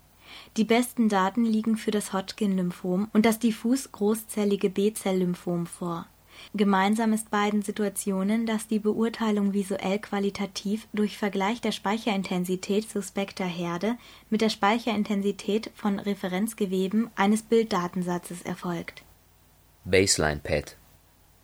Die 0.56 0.64
besten 0.64 1.10
Daten 1.10 1.44
liegen 1.44 1.78
für 1.78 1.90
das 1.90 2.14
Hodgkin-Lymphom 2.14 3.08
und 3.12 3.26
das 3.26 3.40
diffus 3.40 3.92
großzellige 3.92 4.70
B-Zell-Lymphom 4.70 5.66
vor. 5.66 6.06
Gemeinsam 6.54 7.12
ist 7.12 7.32
beiden 7.32 7.64
Situationen, 7.64 8.46
dass 8.46 8.68
die 8.68 8.80
Beurteilung 8.80 9.54
visuell 9.54 9.98
qualitativ 9.98 10.88
durch 10.94 11.18
Vergleich 11.18 11.60
der 11.60 11.72
Speicherintensität 11.72 12.88
suspekter 12.88 13.46
Herde 13.46 13.98
mit 14.30 14.42
der 14.42 14.50
Speicherintensität 14.50 15.72
von 15.74 15.98
Referenzgeweben 16.00 17.10
eines 17.16 17.42
Bilddatensatzes 17.42 18.44
erfolgt 18.44 19.04
Baseline-Pad 19.90 20.78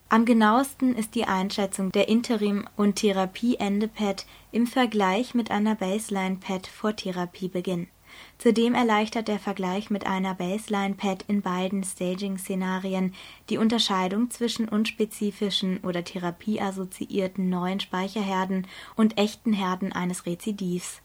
Am 0.10 0.26
genauesten 0.26 0.96
ist 0.96 1.16
die 1.16 1.26
Einschätzung 1.26 1.92
der 1.92 2.08
Interim 2.08 2.68
und 2.76 2.98
Therapieende-Pad 2.98 4.26
im 4.52 4.68
Vergleich 4.68 5.34
mit 5.34 5.52
einer 5.52 5.76
Baseline-Pad 5.76 6.68
vor 6.68 6.96
Therapiebeginn. 6.96 7.88
Zudem 8.38 8.76
erleichtert 8.76 9.28
der 9.28 9.40
Vergleich 9.40 9.90
mit 9.90 10.06
einer 10.06 10.36
Baseline-Pad 10.36 11.26
in 11.28 11.42
beiden 11.42 11.84
Staging-Szenarien 11.84 13.14
die 13.50 13.58
Unterscheidung 13.58 14.30
zwischen 14.30 14.70
unspezifischen 14.70 15.80
oder 15.80 16.04
therapieassoziierten 16.04 17.50
neuen 17.50 17.80
Speicherherden 17.80 18.68
und 18.96 19.18
echten 19.18 19.54
Herden 19.54 19.92
eines 19.92 20.26
Rezidivs 20.26 21.02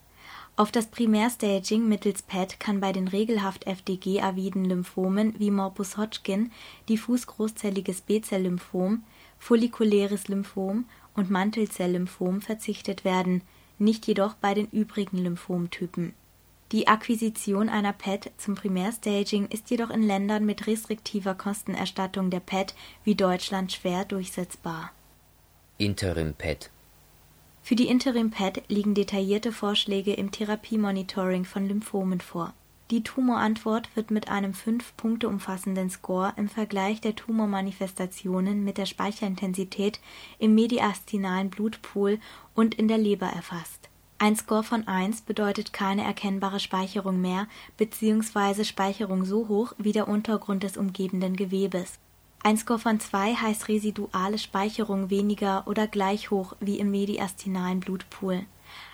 auf 0.60 0.70
das 0.70 0.88
Primärstaging 0.88 1.88
mittels 1.88 2.20
PET 2.20 2.60
kann 2.60 2.80
bei 2.80 2.92
den 2.92 3.08
regelhaft 3.08 3.66
FDG-aviden 3.66 4.66
Lymphomen 4.66 5.34
wie 5.38 5.50
Morbus 5.50 5.96
Hodgkin, 5.96 6.52
diffus 6.86 7.26
großzelliges 7.26 8.02
B-Zell-Lymphom, 8.02 9.02
follikuläres 9.38 10.28
Lymphom 10.28 10.84
und 11.14 11.30
Mantelzell-Lymphom 11.30 12.42
verzichtet 12.42 13.06
werden, 13.06 13.40
nicht 13.78 14.06
jedoch 14.06 14.34
bei 14.34 14.52
den 14.52 14.66
übrigen 14.66 15.16
Lymphomtypen. 15.16 16.12
Die 16.72 16.88
Akquisition 16.88 17.70
einer 17.70 17.94
PET 17.94 18.30
zum 18.36 18.54
Primärstaging 18.54 19.46
ist 19.48 19.70
jedoch 19.70 19.88
in 19.88 20.02
Ländern 20.02 20.44
mit 20.44 20.66
restriktiver 20.66 21.34
Kostenerstattung 21.34 22.28
der 22.28 22.40
PET 22.40 22.74
wie 23.02 23.14
Deutschland 23.14 23.72
schwer 23.72 24.04
durchsetzbar. 24.04 24.92
Interim-PET 25.78 26.70
für 27.62 27.76
die 27.76 27.88
Interim-PET 27.88 28.64
liegen 28.68 28.94
detaillierte 28.94 29.52
Vorschläge 29.52 30.14
im 30.14 30.30
Therapiemonitoring 30.30 31.44
von 31.44 31.68
Lymphomen 31.68 32.20
vor. 32.20 32.54
Die 32.90 33.04
Tumorantwort 33.04 33.94
wird 33.94 34.10
mit 34.10 34.28
einem 34.28 34.52
fünf 34.52 34.96
Punkte 34.96 35.28
umfassenden 35.28 35.90
Score 35.90 36.32
im 36.36 36.48
Vergleich 36.48 37.00
der 37.00 37.14
Tumormanifestationen 37.14 38.64
mit 38.64 38.78
der 38.78 38.86
Speicherintensität 38.86 40.00
im 40.40 40.56
mediastinalen 40.56 41.50
Blutpool 41.50 42.18
und 42.56 42.74
in 42.74 42.88
der 42.88 42.98
Leber 42.98 43.28
erfasst. 43.28 43.88
Ein 44.18 44.34
Score 44.34 44.64
von 44.64 44.88
1 44.88 45.22
bedeutet 45.22 45.72
keine 45.72 46.02
erkennbare 46.02 46.58
Speicherung 46.58 47.20
mehr 47.20 47.46
bzw. 47.76 48.64
Speicherung 48.64 49.24
so 49.24 49.46
hoch 49.46 49.72
wie 49.78 49.92
der 49.92 50.08
Untergrund 50.08 50.64
des 50.64 50.76
umgebenden 50.76 51.36
Gewebes 51.36 52.00
ein 52.42 52.56
Score 52.56 52.78
von 52.78 52.98
2 52.98 53.34
heißt 53.34 53.68
residuale 53.68 54.38
Speicherung 54.38 55.10
weniger 55.10 55.66
oder 55.66 55.86
gleich 55.86 56.30
hoch 56.30 56.54
wie 56.58 56.78
im 56.78 56.90
mediastinalen 56.90 57.80
Blutpool. 57.80 58.46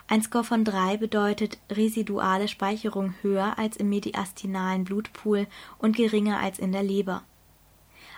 Ein 0.09 0.21
Score 0.21 0.43
von 0.43 0.65
3 0.65 0.97
bedeutet 0.97 1.59
residuale 1.71 2.49
Speicherung 2.49 3.15
höher 3.23 3.57
als 3.57 3.77
im 3.77 3.89
mediastinalen 3.89 4.83
Blutpool 4.83 5.47
und 5.79 5.97
geringer 5.97 6.41
als 6.41 6.59
in 6.59 6.73
der 6.73 6.83
Leber. 6.83 7.23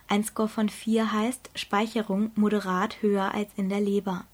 Ein 0.08 0.24
Score 0.24 0.48
von 0.48 0.70
4 0.70 1.12
heißt 1.12 1.50
Speicherung 1.54 2.30
moderat 2.34 3.02
höher 3.02 3.34
als 3.34 3.50
in 3.56 3.68
der 3.68 3.82
Leber. 3.82 4.24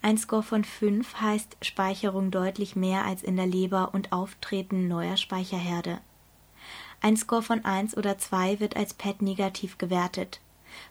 Ein 0.00 0.16
Score 0.16 0.42
von 0.42 0.64
5 0.64 1.20
heißt 1.20 1.58
Speicherung 1.60 2.30
deutlich 2.30 2.74
mehr 2.74 3.04
als 3.04 3.22
in 3.22 3.36
der 3.36 3.46
Leber 3.46 3.92
und 3.92 4.12
Auftreten 4.12 4.88
neuer 4.88 5.18
Speicherherde 5.18 5.98
ein 7.06 7.16
Score 7.16 7.40
von 7.40 7.64
1 7.64 7.96
oder 7.96 8.18
2 8.18 8.58
wird 8.58 8.74
als 8.74 8.92
PET 8.92 9.22
negativ 9.22 9.78
gewertet, 9.78 10.40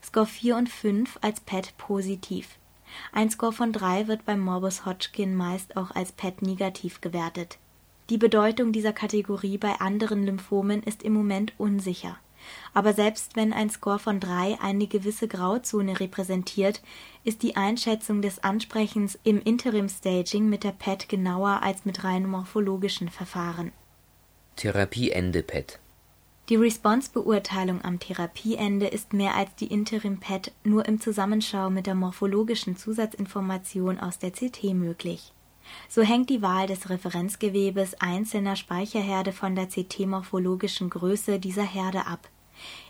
Score 0.01 0.25
4 0.25 0.55
und 0.55 0.69
5 0.69 1.19
als 1.19 1.41
PET 1.41 1.73
positiv. 1.77 2.57
Ein 3.11 3.29
Score 3.29 3.51
von 3.51 3.73
3 3.73 4.07
wird 4.07 4.23
beim 4.23 4.39
Morbus 4.39 4.85
Hodgkin 4.85 5.35
meist 5.35 5.75
auch 5.75 5.91
als 5.91 6.13
PET 6.13 6.41
negativ 6.41 7.01
gewertet. 7.01 7.57
Die 8.09 8.17
Bedeutung 8.17 8.71
dieser 8.71 8.93
Kategorie 8.93 9.57
bei 9.57 9.81
anderen 9.81 10.25
Lymphomen 10.25 10.83
ist 10.83 11.03
im 11.03 11.11
Moment 11.11 11.51
unsicher. 11.57 12.15
Aber 12.73 12.93
selbst 12.93 13.35
wenn 13.35 13.51
ein 13.51 13.69
Score 13.69 13.99
von 13.99 14.21
3 14.21 14.61
eine 14.61 14.87
gewisse 14.87 15.27
Grauzone 15.27 15.99
repräsentiert, 15.99 16.81
ist 17.25 17.43
die 17.43 17.57
Einschätzung 17.57 18.21
des 18.21 18.41
Ansprechens 18.41 19.19
im 19.25 19.41
Interim-Staging 19.41 20.47
mit 20.47 20.63
der 20.63 20.71
PET 20.71 21.09
genauer 21.09 21.61
als 21.61 21.83
mit 21.83 22.05
rein 22.05 22.25
morphologischen 22.25 23.09
Verfahren. 23.09 23.73
Therapieende 24.55 25.43
PET 25.43 25.81
die 26.47 26.57
Response-Beurteilung 26.57 27.83
am 27.83 27.99
Therapieende 27.99 28.85
ist 28.85 29.13
mehr 29.13 29.33
als 29.33 29.55
die 29.55 29.65
Interim-PET 29.65 30.51
nur 30.63 30.85
im 30.85 31.01
Zusammenschau 31.01 31.71
mit 31.71 31.87
der 31.87 31.95
morphologischen 31.95 32.77
Zusatzinformation 32.77 33.99
aus 33.99 34.19
der 34.19 34.29
CT 34.29 34.75
möglich. 34.75 35.33
So 35.89 36.03
hängt 36.03 36.29
die 36.29 36.43
Wahl 36.43 36.67
des 36.67 36.91
Referenzgewebes 36.91 37.99
einzelner 37.99 38.55
Speicherherde 38.55 39.31
von 39.31 39.55
der 39.55 39.67
CT-morphologischen 39.67 40.91
Größe 40.91 41.39
dieser 41.39 41.63
Herde 41.63 42.05
ab. 42.05 42.29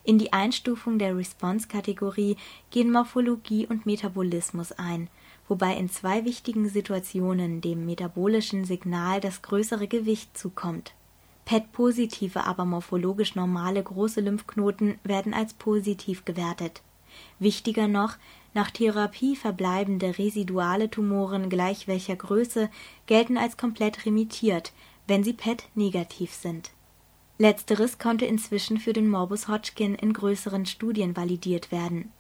In 0.03 0.17
die 0.17 0.33
Einstufung 0.33 0.99
der 0.99 1.15
Response-Kategorie 1.15 2.35
gehen 2.71 2.91
Morphologie 2.91 3.67
und 3.67 3.85
Metabolismus 3.85 4.73
ein, 4.73 5.09
wobei 5.47 5.77
in 5.77 5.89
zwei 5.89 6.25
wichtigen 6.25 6.67
Situationen 6.67 7.61
dem 7.61 7.85
metabolischen 7.85 8.65
Signal 8.65 9.21
das 9.21 9.41
größere 9.41 9.87
Gewicht 9.87 10.37
zukommt 10.37 10.93
PET-positive, 11.45 12.45
aber 12.45 12.65
morphologisch 12.65 13.35
normale 13.35 13.81
große 13.81 14.21
Lymphknoten 14.21 14.99
werden 15.03 15.33
als 15.33 15.53
positiv 15.53 16.25
gewertet. 16.25 16.81
Wichtiger 17.39 17.87
noch, 17.87 18.15
nach 18.53 18.71
Therapie 18.71 19.35
verbleibende 19.35 20.17
residuale 20.17 20.89
Tumoren 20.89 21.49
gleich 21.49 21.87
welcher 21.87 22.15
Größe 22.15 22.69
gelten 23.05 23.37
als 23.37 23.57
komplett 23.57 24.05
remittiert, 24.05 24.73
wenn 25.07 25.23
sie 25.23 25.33
PET-negativ 25.33 26.33
sind. 26.33 26.71
Letzteres 27.37 27.99
konnte 27.99 28.25
inzwischen 28.25 28.77
für 28.77 28.93
den 28.93 29.09
Morbus 29.09 29.47
Hodgkin 29.47 29.93
in 29.95 30.13
größeren 30.13 30.65
Studien 30.65 31.15
validiert 31.15 31.71
werden. 31.71 32.11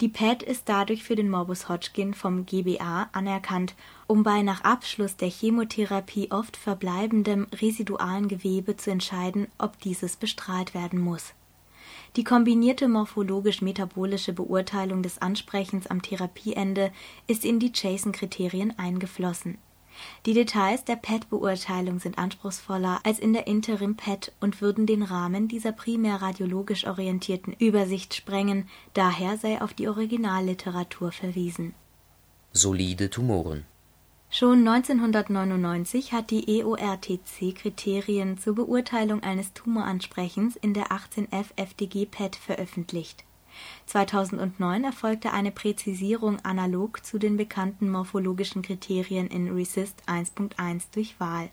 Die 0.00 0.08
PET 0.08 0.42
ist 0.42 0.68
dadurch 0.68 1.02
für 1.02 1.16
den 1.16 1.28
Morbus 1.28 1.68
Hodgkin 1.68 2.14
vom 2.14 2.46
GBA 2.46 3.10
anerkannt, 3.12 3.74
um 4.06 4.22
bei 4.22 4.42
nach 4.42 4.62
Abschluss 4.62 5.16
der 5.16 5.28
Chemotherapie 5.28 6.30
oft 6.30 6.56
verbleibendem 6.56 7.46
residualen 7.60 8.28
Gewebe 8.28 8.76
zu 8.76 8.90
entscheiden, 8.90 9.48
ob 9.58 9.78
dieses 9.80 10.16
bestrahlt 10.16 10.74
werden 10.74 11.00
muss. 11.00 11.34
Die 12.16 12.24
kombinierte 12.24 12.88
morphologisch-metabolische 12.88 14.32
Beurteilung 14.32 15.02
des 15.02 15.18
Ansprechens 15.18 15.86
am 15.86 16.02
Therapieende 16.02 16.92
ist 17.26 17.44
in 17.44 17.58
die 17.58 17.72
Jason-Kriterien 17.74 18.78
eingeflossen 18.78 19.58
die 20.26 20.34
Details 20.34 20.84
der 20.84 20.96
PET-Beurteilung 20.96 21.98
sind 22.00 22.18
anspruchsvoller 22.18 23.00
als 23.04 23.18
in 23.18 23.32
der 23.32 23.46
Interim-PET 23.46 24.32
und 24.40 24.60
würden 24.60 24.86
den 24.86 25.02
Rahmen 25.02 25.48
dieser 25.48 25.72
primär 25.72 26.22
radiologisch 26.22 26.86
orientierten 26.86 27.52
Übersicht 27.54 28.14
sprengen, 28.14 28.68
daher 28.94 29.36
sei 29.36 29.60
auf 29.60 29.74
die 29.74 29.88
Originalliteratur 29.88 31.12
verwiesen. 31.12 31.74
Solide 32.52 33.10
Tumoren. 33.10 33.64
Schon 34.28 34.66
1999 34.66 36.12
hat 36.12 36.30
die 36.30 36.60
EORTC 36.60 37.54
Kriterien 37.54 38.38
zur 38.38 38.54
Beurteilung 38.54 39.22
eines 39.22 39.52
Tumoransprechens 39.54 40.56
in 40.56 40.72
der 40.72 40.92
18F 40.92 41.46
FDG-PET 41.56 42.36
veröffentlicht 42.36 43.24
2009 43.86 44.84
erfolgte 44.84 45.32
eine 45.32 45.50
Präzisierung 45.50 46.38
analog 46.44 47.04
zu 47.04 47.18
den 47.18 47.36
bekannten 47.36 47.90
morphologischen 47.90 48.62
Kriterien 48.62 49.26
in 49.26 49.50
RECIST 49.52 50.04
1.1 50.06 50.84
durch 50.92 51.18
Wahl. 51.18 51.50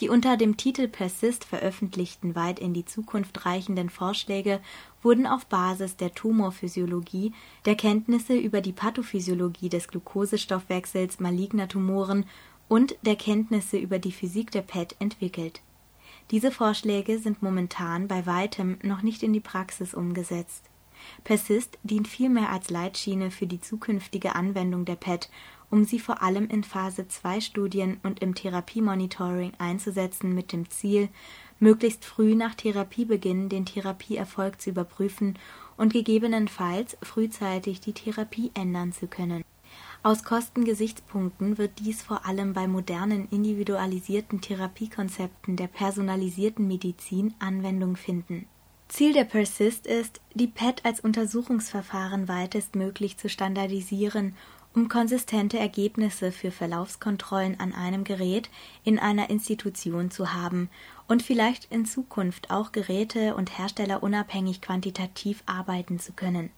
Die 0.00 0.08
unter 0.08 0.36
dem 0.36 0.56
Titel 0.56 0.88
PERSIST 0.88 1.44
veröffentlichten 1.44 2.34
weit 2.34 2.58
in 2.58 2.74
die 2.74 2.84
Zukunft 2.84 3.46
reichenden 3.46 3.90
Vorschläge 3.90 4.60
wurden 5.02 5.26
auf 5.26 5.46
Basis 5.46 5.96
der 5.96 6.12
Tumorphysiologie, 6.14 7.32
der 7.64 7.76
Kenntnisse 7.76 8.34
über 8.34 8.60
die 8.60 8.72
Pathophysiologie 8.72 9.68
des 9.68 9.86
Glucosestoffwechsels 9.86 11.20
maligner 11.20 11.68
Tumoren 11.68 12.24
und 12.66 12.96
der 13.02 13.14
Kenntnisse 13.14 13.76
über 13.76 14.00
die 14.00 14.12
Physik 14.12 14.50
der 14.50 14.62
PET 14.62 14.96
entwickelt. 14.98 15.60
Diese 16.32 16.50
Vorschläge 16.50 17.18
sind 17.18 17.42
momentan 17.42 18.08
bei 18.08 18.26
weitem 18.26 18.78
noch 18.82 19.02
nicht 19.02 19.22
in 19.22 19.32
die 19.32 19.40
Praxis 19.40 19.94
umgesetzt 19.94 20.70
PERSIST 21.24 21.78
dient 21.82 22.08
vielmehr 22.08 22.50
als 22.50 22.70
Leitschiene 22.70 23.30
für 23.30 23.46
die 23.46 23.60
zukünftige 23.60 24.34
Anwendung 24.34 24.84
der 24.84 24.96
PET, 24.96 25.30
um 25.70 25.84
sie 25.84 25.98
vor 25.98 26.22
allem 26.22 26.48
in 26.48 26.62
Phase-II-Studien 26.62 27.98
und 28.02 28.20
im 28.20 28.34
Therapiemonitoring 28.34 29.52
einzusetzen 29.58 30.34
mit 30.34 30.52
dem 30.52 30.70
Ziel, 30.70 31.08
möglichst 31.58 32.04
früh 32.04 32.34
nach 32.34 32.54
Therapiebeginn 32.54 33.48
den 33.48 33.66
Therapieerfolg 33.66 34.60
zu 34.60 34.70
überprüfen 34.70 35.38
und 35.76 35.92
gegebenenfalls 35.92 36.96
frühzeitig 37.02 37.80
die 37.80 37.92
Therapie 37.92 38.50
ändern 38.54 38.92
zu 38.92 39.06
können. 39.06 39.42
Aus 40.02 40.22
Kostengesichtspunkten 40.22 41.56
wird 41.58 41.78
dies 41.78 42.02
vor 42.02 42.26
allem 42.26 42.52
bei 42.52 42.68
modernen 42.68 43.26
individualisierten 43.30 44.40
Therapiekonzepten 44.40 45.56
der 45.56 45.68
personalisierten 45.68 46.68
Medizin 46.68 47.34
Anwendung 47.38 47.96
finden 47.96 48.46
Ziel 48.94 49.12
der 49.12 49.24
PERSIST 49.24 49.88
ist, 49.88 50.20
die 50.34 50.46
PET 50.46 50.84
als 50.84 51.00
Untersuchungsverfahren 51.00 52.28
weitestmöglich 52.28 53.16
zu 53.18 53.28
standardisieren, 53.28 54.36
um 54.72 54.88
konsistente 54.88 55.58
Ergebnisse 55.58 56.30
für 56.30 56.52
Verlaufskontrollen 56.52 57.58
an 57.58 57.72
einem 57.72 58.04
Gerät 58.04 58.50
in 58.84 59.00
einer 59.00 59.30
Institution 59.30 60.12
zu 60.12 60.32
haben 60.32 60.70
und 61.08 61.24
vielleicht 61.24 61.72
in 61.72 61.86
Zukunft 61.86 62.52
auch 62.52 62.70
Geräte 62.70 63.34
und 63.34 63.58
Hersteller 63.58 64.04
unabhängig 64.04 64.60
quantitativ 64.60 65.42
arbeiten 65.44 65.98
zu 65.98 66.12
können. 66.12 66.50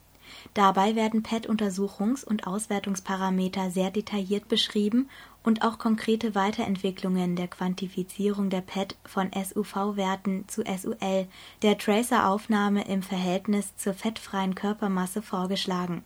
Dabei 0.52 0.94
werden 0.94 1.22
PET-Untersuchungs 1.22 2.22
und 2.22 2.46
Auswertungsparameter 2.46 3.70
sehr 3.70 3.90
detailliert 3.90 4.48
beschrieben 4.48 5.08
und 5.46 5.62
auch 5.62 5.78
konkrete 5.78 6.34
Weiterentwicklungen 6.34 7.36
der 7.36 7.46
Quantifizierung 7.46 8.50
der 8.50 8.62
PET 8.62 8.96
von 9.06 9.30
SUV-Werten 9.32 10.46
zu 10.48 10.62
SUL, 10.62 11.28
der 11.62 11.78
Tracer-Aufnahme 11.78 12.86
im 12.88 13.02
Verhältnis 13.02 13.76
zur 13.76 13.94
fettfreien 13.94 14.56
Körpermasse 14.56 15.22
vorgeschlagen 15.22 16.02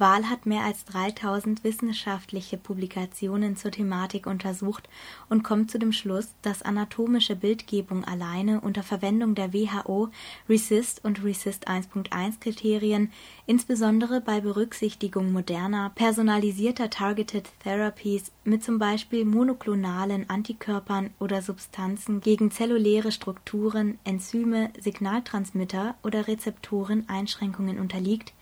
Wahl 0.00 0.30
hat 0.30 0.46
mehr 0.46 0.64
als 0.64 0.86
3000 0.86 1.62
wissenschaftliche 1.62 2.56
Publikationen 2.56 3.56
zur 3.56 3.70
Thematik 3.70 4.26
untersucht 4.26 4.88
und 5.28 5.44
kommt 5.44 5.70
zu 5.70 5.78
dem 5.78 5.92
Schluss, 5.92 6.30
dass 6.40 6.62
anatomische 6.62 7.36
Bildgebung 7.36 8.04
alleine 8.04 8.62
unter 8.62 8.82
Verwendung 8.82 9.34
der 9.34 9.52
WHO 9.52 10.08
RECIST 10.48 11.04
und 11.04 11.22
RECIST 11.22 11.68
1.1 11.68 12.40
Kriterien, 12.40 13.12
insbesondere 13.44 14.22
bei 14.22 14.40
Berücksichtigung 14.40 15.32
moderner, 15.32 15.92
personalisierter 15.94 16.88
Targeted 16.88 17.50
Therapies 17.62 18.32
mit 18.44 18.64
zum 18.64 18.78
Beispiel 18.78 19.26
monoklonalen 19.26 20.30
Antikörpern 20.30 21.10
oder 21.18 21.42
Substanzen 21.42 22.22
gegen 22.22 22.50
zelluläre 22.50 23.12
Strukturen, 23.12 23.98
Enzyme, 24.04 24.70
Signaltransmitter 24.80 25.94
oder 26.02 26.26
Rezeptoren 26.26 27.06
Einschränkungen 27.08 27.78
unterliegt 27.78 28.32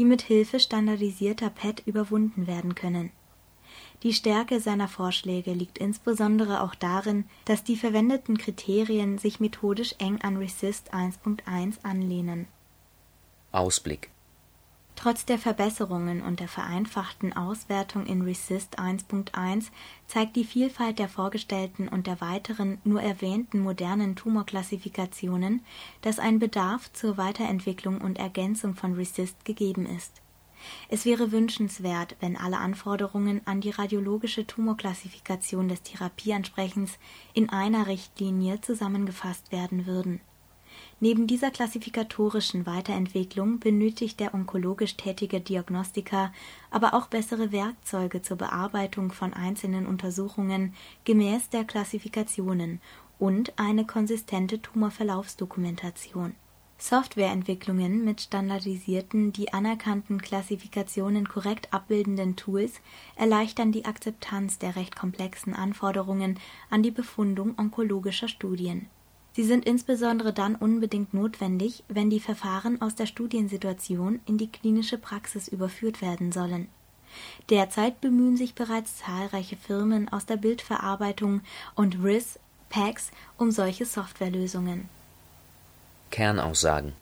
die 0.00 0.06
mit 0.06 0.22
Hilfe 0.22 0.58
standardisierter 0.58 1.50
PET 1.50 1.82
überwunden 1.84 2.46
werden 2.46 2.74
können. 2.74 3.10
Die 4.02 4.14
Stärke 4.14 4.58
seiner 4.58 4.88
Vorschläge 4.88 5.52
liegt 5.52 5.76
insbesondere 5.76 6.62
auch 6.62 6.74
darin, 6.74 7.26
dass 7.44 7.64
die 7.64 7.76
verwendeten 7.76 8.38
Kriterien 8.38 9.18
sich 9.18 9.40
methodisch 9.40 9.94
eng 9.98 10.18
an 10.22 10.38
RECIST 10.38 10.94
1.1 10.94 11.82
anlehnen. 11.82 12.48
Ausblick 13.52 14.08
Trotz 15.02 15.24
der 15.24 15.38
Verbesserungen 15.38 16.20
und 16.20 16.40
der 16.40 16.48
vereinfachten 16.48 17.34
Auswertung 17.34 18.04
in 18.04 18.20
RECIST 18.20 18.78
1.1 18.78 19.68
zeigt 20.06 20.36
die 20.36 20.44
Vielfalt 20.44 20.98
der 20.98 21.08
vorgestellten 21.08 21.88
und 21.88 22.06
der 22.06 22.20
weiteren 22.20 22.76
nur 22.84 23.00
erwähnten 23.00 23.60
modernen 23.60 24.14
Tumorklassifikationen, 24.14 25.64
dass 26.02 26.18
ein 26.18 26.38
Bedarf 26.38 26.92
zur 26.92 27.16
Weiterentwicklung 27.16 28.02
und 28.02 28.18
Ergänzung 28.18 28.74
von 28.74 28.92
RECIST 28.92 29.42
gegeben 29.46 29.86
ist. 29.86 30.20
Es 30.90 31.06
wäre 31.06 31.32
wünschenswert, 31.32 32.16
wenn 32.20 32.36
alle 32.36 32.58
Anforderungen 32.58 33.40
an 33.46 33.62
die 33.62 33.70
radiologische 33.70 34.46
Tumorklassifikation 34.46 35.68
des 35.68 35.80
Therapieansprechens 35.80 36.98
in 37.32 37.48
einer 37.48 37.86
Richtlinie 37.86 38.60
zusammengefasst 38.60 39.50
werden 39.50 39.86
würden 39.86 40.20
Neben 41.02 41.26
dieser 41.26 41.50
klassifikatorischen 41.50 42.66
Weiterentwicklung 42.66 43.58
benötigt 43.58 44.20
der 44.20 44.34
onkologisch 44.34 44.98
tätige 44.98 45.40
Diagnostiker 45.40 46.30
aber 46.70 46.92
auch 46.92 47.06
bessere 47.06 47.52
Werkzeuge 47.52 48.20
zur 48.20 48.36
Bearbeitung 48.36 49.10
von 49.10 49.32
einzelnen 49.32 49.86
Untersuchungen 49.86 50.74
gemäß 51.04 51.48
der 51.48 51.64
Klassifikationen 51.64 52.82
und 53.18 53.58
eine 53.58 53.86
konsistente 53.86 54.60
Tumorverlaufsdokumentation. 54.60 56.34
Softwareentwicklungen 56.76 58.04
mit 58.04 58.20
standardisierten, 58.20 59.32
die 59.32 59.54
anerkannten 59.54 60.20
Klassifikationen 60.20 61.26
korrekt 61.26 61.72
abbildenden 61.72 62.36
Tools 62.36 62.74
erleichtern 63.16 63.72
die 63.72 63.86
Akzeptanz 63.86 64.58
der 64.58 64.76
recht 64.76 64.96
komplexen 64.96 65.54
Anforderungen 65.54 66.38
an 66.68 66.82
die 66.82 66.90
Befundung 66.90 67.58
onkologischer 67.58 68.28
Studien 68.28 68.86
Sie 69.32 69.44
sind 69.44 69.64
insbesondere 69.64 70.32
dann 70.32 70.56
unbedingt 70.56 71.14
notwendig, 71.14 71.84
wenn 71.88 72.10
die 72.10 72.20
Verfahren 72.20 72.82
aus 72.82 72.96
der 72.96 73.06
Studiensituation 73.06 74.20
in 74.26 74.38
die 74.38 74.50
klinische 74.50 74.98
Praxis 74.98 75.46
überführt 75.46 76.02
werden 76.02 76.32
sollen. 76.32 76.68
Derzeit 77.48 78.00
bemühen 78.00 78.36
sich 78.36 78.54
bereits 78.54 78.98
zahlreiche 78.98 79.56
Firmen 79.56 80.08
aus 80.08 80.26
der 80.26 80.36
Bildverarbeitung 80.36 81.42
und 81.74 82.02
RIS, 82.02 82.38
PACS 82.68 83.10
um 83.36 83.50
solche 83.50 83.84
Softwarelösungen. 83.84 84.88
Kernaussagen 86.10 86.92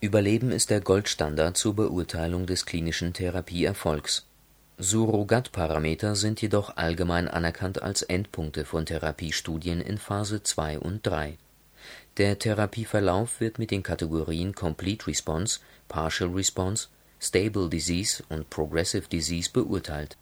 Überleben 0.00 0.50
ist 0.50 0.70
der 0.70 0.80
Goldstandard 0.80 1.58
zur 1.58 1.74
Beurteilung 1.74 2.46
des 2.46 2.64
klinischen 2.64 3.12
Therapieerfolgs. 3.12 4.26
Surrogatparameter 4.78 6.16
sind 6.16 6.40
jedoch 6.40 6.78
allgemein 6.78 7.28
anerkannt 7.28 7.82
als 7.82 8.00
Endpunkte 8.00 8.64
von 8.64 8.86
Therapiestudien 8.86 9.82
in 9.82 9.98
Phase 9.98 10.42
2 10.42 10.78
und 10.78 11.06
3 11.06 11.36
der 12.16 12.38
Therapieverlauf 12.38 13.40
wird 13.40 13.58
mit 13.58 13.70
den 13.70 13.82
Kategorien 13.82 14.54
Complete 14.54 15.06
Response, 15.06 15.60
Partial 15.88 16.30
Response, 16.30 16.88
Stable 17.20 17.68
Disease 17.68 18.22
und 18.28 18.50
Progressive 18.50 19.08
Disease 19.08 19.48
beurteilt. 19.52 20.16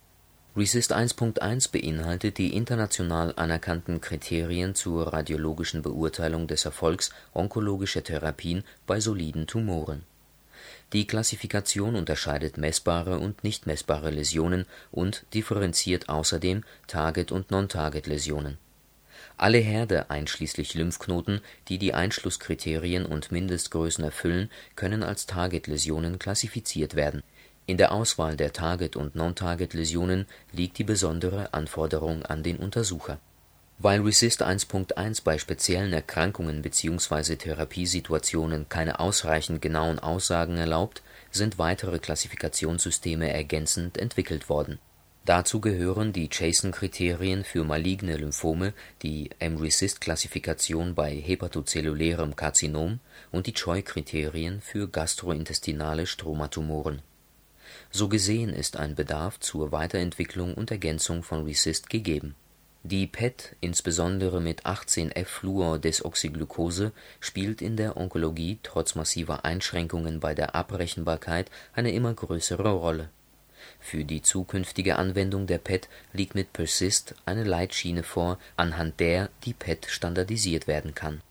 RECIST 0.56 0.92
1.1 0.92 1.70
beinhaltet 1.70 2.38
die 2.38 2.54
international 2.54 3.32
anerkannten 3.36 4.00
Kriterien 4.00 4.74
zur 4.74 5.12
radiologischen 5.12 5.82
Beurteilung 5.82 6.46
des 6.46 6.64
Erfolgs 6.64 7.10
onkologischer 7.32 8.02
Therapien 8.02 8.64
bei 8.86 9.00
soliden 9.00 9.46
Tumoren. 9.46 10.02
Die 10.92 11.06
Klassifikation 11.06 11.94
unterscheidet 11.94 12.58
messbare 12.58 13.18
und 13.18 13.44
nicht 13.44 13.66
messbare 13.66 14.10
Läsionen 14.10 14.66
und 14.90 15.24
differenziert 15.32 16.08
außerdem 16.08 16.64
Target 16.86 17.30
und 17.30 17.50
Non-Target-Läsionen 17.50 18.58
alle 19.40 19.58
Herde 19.58 20.10
einschließlich 20.10 20.74
Lymphknoten, 20.74 21.40
die 21.68 21.78
die 21.78 21.94
Einschlusskriterien 21.94 23.06
und 23.06 23.32
Mindestgrößen 23.32 24.04
erfüllen, 24.04 24.50
können 24.76 25.02
als 25.02 25.26
Targetläsionen 25.26 26.18
klassifiziert 26.18 26.94
werden. 26.94 27.22
In 27.66 27.76
der 27.76 27.92
Auswahl 27.92 28.36
der 28.36 28.52
Target- 28.52 28.96
und 28.96 29.14
Non-Target-Läsionen 29.14 30.26
liegt 30.52 30.78
die 30.78 30.84
besondere 30.84 31.52
Anforderung 31.52 32.24
an 32.24 32.42
den 32.42 32.56
Untersucher. 32.56 33.18
Weil 33.80 34.00
RECIST 34.00 34.42
1.1 34.42 35.22
bei 35.22 35.38
speziellen 35.38 35.92
Erkrankungen 35.92 36.62
bzw. 36.62 37.36
Therapiesituationen 37.36 38.68
keine 38.68 38.98
ausreichend 38.98 39.62
genauen 39.62 39.98
Aussagen 39.98 40.56
erlaubt, 40.56 41.02
sind 41.30 41.58
weitere 41.58 41.98
Klassifikationssysteme 41.98 43.32
ergänzend 43.32 43.98
entwickelt 43.98 44.48
worden. 44.48 44.78
Dazu 45.28 45.60
gehören 45.60 46.12
die 46.14 46.30
Chason-Kriterien 46.30 47.44
für 47.44 47.62
maligne 47.62 48.16
Lymphome, 48.16 48.72
die 49.02 49.28
MRECIST-Klassifikation 49.40 50.94
bei 50.94 51.14
hepatozellulärem 51.14 52.34
Karzinom 52.34 53.00
und 53.30 53.46
die 53.46 53.52
Choi-Kriterien 53.52 54.62
für 54.62 54.88
gastrointestinale 54.88 56.06
Stromatumoren. 56.06 57.02
So 57.90 58.08
gesehen 58.08 58.54
ist 58.54 58.78
ein 58.78 58.94
Bedarf 58.94 59.38
zur 59.38 59.70
Weiterentwicklung 59.70 60.54
und 60.54 60.70
Ergänzung 60.70 61.22
von 61.22 61.44
RECIST 61.44 61.90
gegeben. 61.90 62.34
Die 62.82 63.06
PET, 63.06 63.54
insbesondere 63.60 64.40
mit 64.40 64.64
18F-Fluordesoxyglucose, 64.64 66.92
spielt 67.20 67.60
in 67.60 67.76
der 67.76 67.98
Onkologie 67.98 68.60
trotz 68.62 68.94
massiver 68.94 69.44
Einschränkungen 69.44 70.20
bei 70.20 70.34
der 70.34 70.54
Abrechenbarkeit 70.54 71.50
eine 71.74 71.92
immer 71.92 72.14
größere 72.14 72.70
Rolle. 72.70 73.10
Für 73.80 74.04
die 74.04 74.22
zukünftige 74.22 74.96
Anwendung 74.96 75.46
der 75.46 75.58
PET 75.58 75.88
liegt 76.12 76.34
mit 76.34 76.52
PERSIST 76.52 77.14
eine 77.24 77.44
Leitschiene 77.44 78.02
vor, 78.02 78.38
anhand 78.56 79.00
der 79.00 79.30
die 79.44 79.54
PET 79.54 79.86
standardisiert 79.88 80.66
werden 80.66 80.94
kann 80.94 81.22